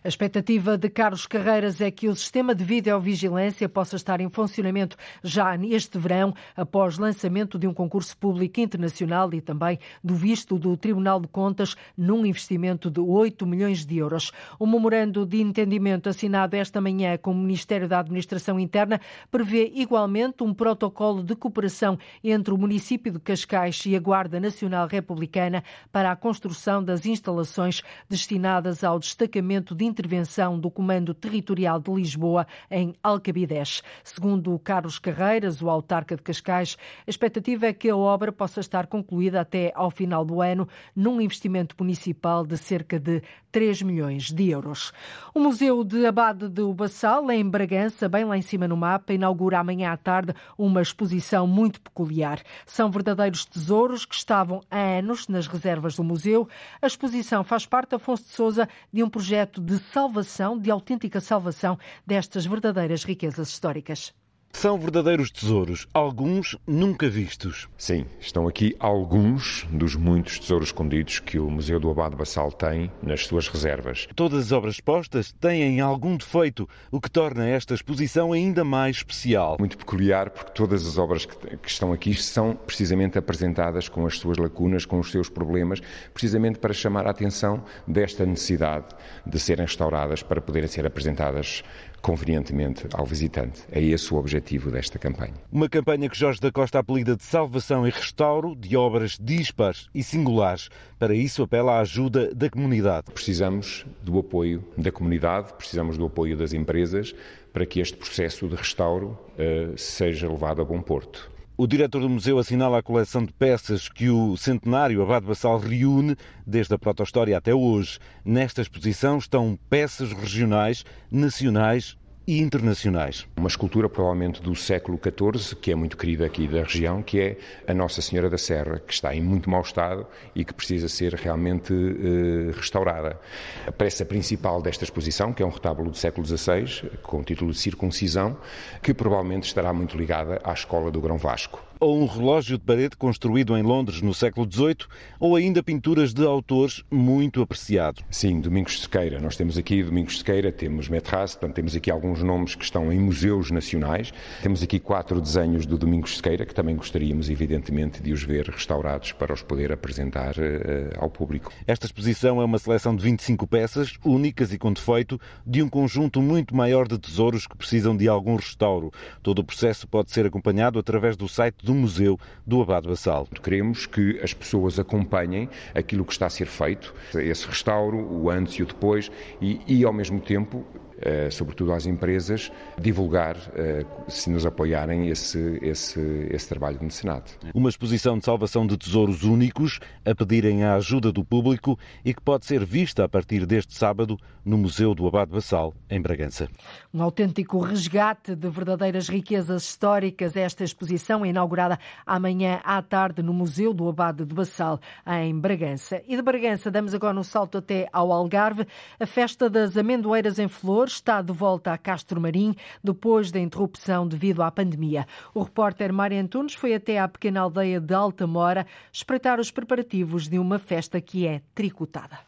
[0.05, 4.98] A expectativa de Carlos Carreiras é que o sistema de videovigilância possa estar em funcionamento
[5.22, 10.76] já neste verão, após lançamento de um concurso público internacional e também do visto do
[10.76, 14.30] Tribunal de Contas num investimento de 8 milhões de euros.
[14.59, 19.00] O memorando de entendimento assinado esta manhã com o Ministério da Administração Interna
[19.30, 24.86] prevê igualmente um protocolo de cooperação entre o município de Cascais e a Guarda Nacional
[24.86, 31.92] Republicana para a construção das instalações destinadas ao destacamento de intervenção do Comando Territorial de
[31.92, 33.80] Lisboa em Alcabidez.
[34.03, 36.76] Segundo Carlos Carreiras, o autarca de Cascais,
[37.07, 40.66] a expectativa é que a obra possa estar concluída até ao final do ano,
[40.97, 43.22] num investimento municipal de cerca de
[43.55, 44.92] 3 milhões de euros.
[45.32, 49.61] O Museu de Abade de Ubassal, em Bragança, bem lá em cima no mapa, inaugura
[49.61, 52.42] amanhã à tarde uma exposição muito peculiar.
[52.66, 56.48] São verdadeiros tesouros que estavam há anos nas reservas do museu.
[56.82, 61.78] A exposição faz parte, Afonso de Souza, de um projeto de salvação, de autêntica salvação
[62.05, 64.12] destas verdadeiras riquezas históricas.
[64.55, 67.68] São verdadeiros tesouros, alguns nunca vistos.
[67.76, 72.90] Sim, estão aqui alguns dos muitos tesouros escondidos que o Museu do Abade Bassal tem
[73.02, 74.09] nas suas reservas.
[74.14, 79.57] Todas as obras expostas têm algum defeito, o que torna esta exposição ainda mais especial.
[79.59, 84.18] Muito peculiar, porque todas as obras que, que estão aqui são precisamente apresentadas com as
[84.18, 85.80] suas lacunas, com os seus problemas,
[86.14, 88.86] precisamente para chamar a atenção desta necessidade
[89.26, 91.62] de serem restauradas para poderem ser apresentadas
[92.05, 93.62] convenientemente ao visitante.
[93.72, 95.32] É esse o objetivo desta campanha.
[95.50, 100.02] Uma campanha que Jorge da Costa apelida de salvação e restauro de obras dispares e
[100.02, 100.68] singulares.
[100.98, 103.07] Para isso apela à ajuda da comunidade.
[103.11, 107.14] Precisamos do apoio da comunidade, precisamos do apoio das empresas
[107.55, 111.32] para que este processo de restauro uh, seja levado a bom porto.
[111.57, 116.16] O diretor do museu assinala a coleção de peças que o centenário Abade Bassal reúne
[116.44, 118.00] desde a proto-história até hoje.
[118.24, 121.96] Nesta exposição estão peças regionais, nacionais
[122.27, 123.27] e internacionais.
[123.37, 127.39] Uma escultura provavelmente do século XIV, que é muito querida aqui da região, que é
[127.66, 131.14] a Nossa Senhora da Serra, que está em muito mau estado e que precisa ser
[131.14, 133.20] realmente eh, restaurada.
[133.66, 137.53] A peça principal desta exposição, que é um retábulo do século XVI, com o título
[137.53, 138.37] de Circuncisão,
[138.83, 141.62] que provavelmente estará muito ligada à escola do Grão Vasco.
[141.85, 144.87] Ou um relógio de parede construído em Londres no século XVIII,
[145.20, 148.03] ou ainda pinturas de autores muito apreciados.
[148.11, 149.20] Sim, Domingos Sequeira.
[149.20, 152.99] Nós temos aqui Domingos Sequeira, temos Metras, portanto temos aqui alguns nomes que estão em
[152.99, 154.12] museus nacionais.
[154.43, 159.12] Temos aqui quatro desenhos do Domingos Sequeira, que também gostaríamos, evidentemente, de os ver restaurados
[159.12, 161.53] para os poder apresentar uh, ao público.
[161.66, 166.22] Esta exposição é uma seleção de 25 peças, únicas e com defeito, de um conjunto
[166.22, 168.91] muito maior de tesouros que precisam de algum restauro.
[169.22, 173.27] Todo o processo pode ser acompanhado através do site do Museu do Abado Bassal.
[173.43, 178.55] Queremos que as pessoas acompanhem aquilo que está a ser feito, esse restauro, o antes
[178.55, 179.11] e o depois,
[179.41, 180.64] e, e ao mesmo tempo
[181.01, 186.01] eh, sobretudo às empresas, divulgar, eh, se nos apoiarem, esse, esse,
[186.31, 187.37] esse trabalho de mecenato.
[187.55, 192.22] Uma exposição de salvação de tesouros únicos a pedirem a ajuda do público e que
[192.22, 196.49] pode ser vista a partir deste sábado no Museu do Abade Bassal, em Bragança.
[196.95, 200.36] Um autêntico resgate de verdadeiras riquezas históricas.
[200.36, 201.76] Esta exposição é inaugurada
[202.07, 206.01] amanhã à tarde no Museu do Abade de Bassal, em Bragança.
[206.07, 208.64] E de Bragança damos agora um salto até ao Algarve.
[209.01, 214.07] A festa das amendoeiras em flores está de volta a Castro Marim depois da interrupção
[214.07, 215.05] devido à pandemia.
[215.34, 220.38] O repórter Mário Antunes foi até à pequena aldeia de Altamora espreitar os preparativos de
[220.38, 222.20] uma festa que é tricotada.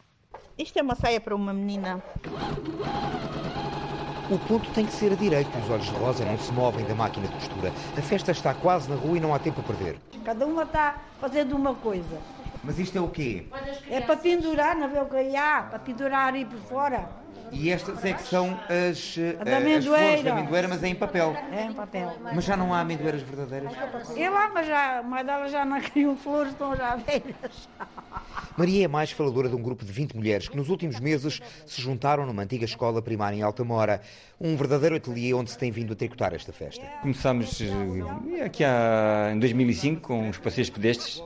[0.57, 2.03] Isto é uma saia para uma menina.
[4.29, 5.57] O ponto tem que ser a direita.
[5.57, 7.71] Os olhos de Rosa não se movem da máquina de costura.
[7.97, 9.97] A festa está quase na rua e não há tempo a perder.
[10.25, 12.17] Cada uma está fazendo uma coisa.
[12.67, 13.45] Mas isto é o quê?
[13.89, 17.09] É para pendurar na há, para pendurar aí por fora.
[17.49, 21.33] E estas é que são as, eh, as flores da amendoeira, mas é em papel.
[21.53, 22.13] É em papel.
[22.21, 23.71] Mas já não há amendoeiras verdadeiras?
[24.17, 27.69] É lá, mas já, mas delas já não criam flores, estão já velhas.
[28.57, 31.81] Maria é mais faladora de um grupo de 20 mulheres que nos últimos meses se
[31.81, 34.01] juntaram numa antiga escola primária em Altamora,
[34.41, 36.85] um verdadeiro ateliê onde se tem vindo a tricotar esta festa.
[37.01, 41.23] Começámos eh, aqui há, em 2005 com os passeios pedestres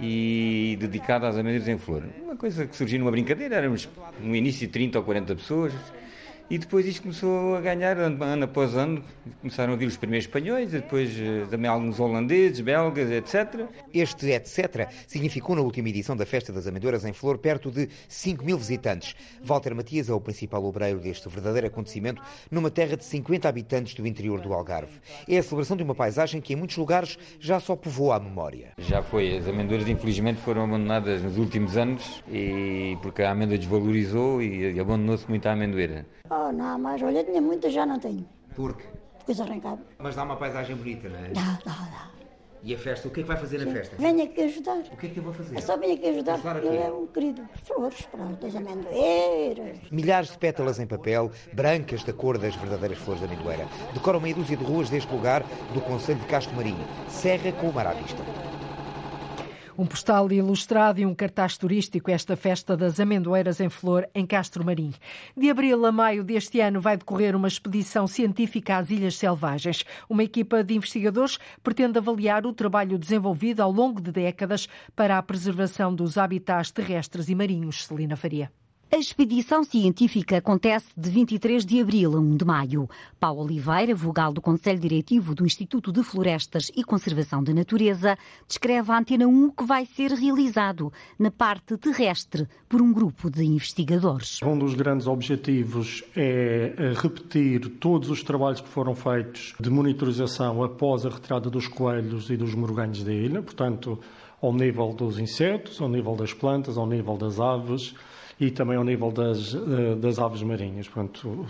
[0.00, 2.02] e dedicado às amendoeiras em flor.
[2.22, 3.88] Uma coisa que surgiu numa brincadeira, éramos
[4.20, 5.72] no início 30 ou 40 pessoas,
[6.48, 9.02] e depois isto começou a ganhar, ano, ano após ano,
[9.40, 13.66] começaram a vir os primeiros espanhóis, e depois eh, também alguns holandeses, belgas, etc.
[13.92, 14.88] Este etc.
[15.06, 19.14] significou na última edição da Festa das Amendoeiras em Flor perto de 5 mil visitantes.
[19.42, 24.06] Walter Matias é o principal obreiro deste verdadeiro acontecimento numa terra de 50 habitantes do
[24.06, 25.00] interior do Algarve.
[25.28, 28.72] É a celebração de uma paisagem que em muitos lugares já só povoa a memória.
[28.78, 34.40] Já foi, as amendoeiras infelizmente foram abandonadas nos últimos anos e porque a amêndoa desvalorizou
[34.40, 36.06] e abandonou-se muito a amendoeira.
[36.30, 38.26] Oh, não, mas olha, tinha muita, já não tenho.
[38.54, 38.84] Por quê?
[39.18, 39.80] Porque se arrancava.
[39.98, 41.28] Mas dá uma paisagem bonita, não é?
[41.28, 42.10] Dá, dá, dá.
[42.62, 43.66] E a festa, o que é que vai fazer Sim.
[43.66, 43.96] na festa?
[43.96, 44.78] Venha aqui ajudar.
[44.78, 45.54] O que é que eu vou fazer?
[45.54, 47.48] Eu só venho aqui ajudar porque ele é um querido.
[47.64, 49.78] Flores, pronto, as amendoeiras.
[49.90, 54.34] Milhares de pétalas em papel, brancas da cor das verdadeiras flores da amendoeira, decoram meia
[54.34, 56.84] dúzia de ruas deste lugar do Conselho de Castro Marinho.
[57.08, 58.20] Serra com o mar à vista.
[59.78, 64.64] Um postal ilustrado e um cartaz turístico esta festa das amendoeiras em flor em Castro
[64.64, 64.94] Marim.
[65.36, 69.84] De abril a maio deste ano vai decorrer uma expedição científica às Ilhas Selvagens.
[70.08, 75.22] Uma equipa de investigadores pretende avaliar o trabalho desenvolvido ao longo de décadas para a
[75.22, 77.86] preservação dos habitats terrestres e marinhos.
[77.86, 78.50] Celina Faria.
[78.88, 82.88] A expedição científica acontece de 23 de abril a 1 de maio.
[83.18, 88.16] Paulo Oliveira, vogal do Conselho Diretivo do Instituto de Florestas e Conservação da Natureza,
[88.46, 93.44] descreve a Antena 1 que vai ser realizado na parte terrestre por um grupo de
[93.44, 94.40] investigadores.
[94.42, 100.62] Um dos grandes objetivos é eh, repetir todos os trabalhos que foram feitos de monitorização
[100.62, 103.98] após a retirada dos coelhos e dos morganhos da ilha, portanto,
[104.40, 107.92] ao nível dos insetos, ao nível das plantas, ao nível das aves
[108.38, 110.88] e também ao nível das, eh, das aves marinhas.
[110.88, 111.46] Portanto,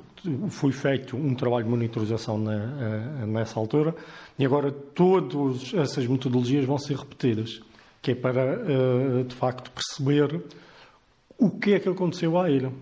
[0.49, 3.95] foi feito um trabalho de monitorização na, eh, nessa altura
[4.39, 7.61] e agora todas essas metodologias vão ser repetidas,
[8.01, 10.41] que é para, eh, de facto, perceber
[11.39, 12.73] o que é que aconteceu à ilha.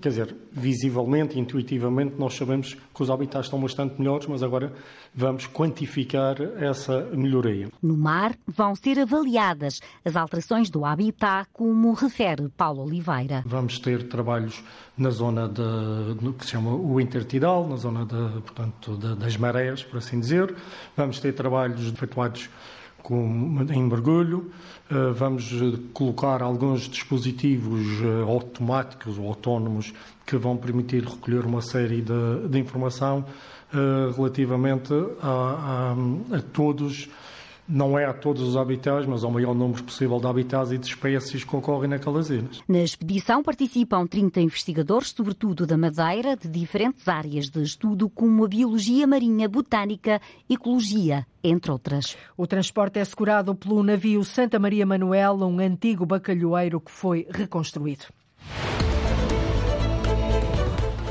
[0.00, 4.72] Quer dizer, visivelmente, intuitivamente, nós sabemos que os habitats estão bastante melhores, mas agora
[5.12, 7.68] vamos quantificar essa melhoria.
[7.82, 13.42] No mar vão ser avaliadas as alterações do habitat, como refere Paulo Oliveira.
[13.44, 14.62] Vamos ter trabalhos
[14.96, 19.82] na zona de, que se chama o intertidal, na zona de, portanto, de, das marés,
[19.82, 20.54] por assim dizer.
[20.96, 22.48] Vamos ter trabalhos efetuados
[23.06, 24.50] com, em mergulho.
[24.90, 25.54] Eh, vamos
[25.92, 29.94] colocar alguns dispositivos eh, automáticos ou autónomos
[30.26, 33.24] que vão permitir recolher uma série de, de informação
[34.16, 35.92] relativamente a,
[36.32, 37.08] a, a, todos
[37.68, 40.86] não é a todos os habitats, mas ao maior número possível de habitats e de
[40.86, 42.62] espécies que ocorrem naquelas ilhas.
[42.68, 48.48] Na expedição participam 30 investigadores, sobretudo da Madeira, de diferentes áreas de estudo, como a
[48.48, 52.16] biologia marinha, botânica, ecologia, entre outras.
[52.36, 58.06] O transporte é assegurado pelo navio Santa Maria Manuel, um antigo bacalhoeiro que foi reconstruído.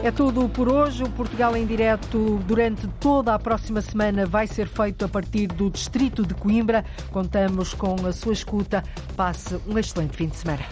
[0.03, 1.03] É tudo por hoje.
[1.03, 5.69] O Portugal em direto durante toda a próxima semana vai ser feito a partir do
[5.69, 6.85] distrito de Coimbra.
[7.11, 8.83] Contamos com a sua escuta.
[9.15, 10.63] Passe um excelente fim de semana.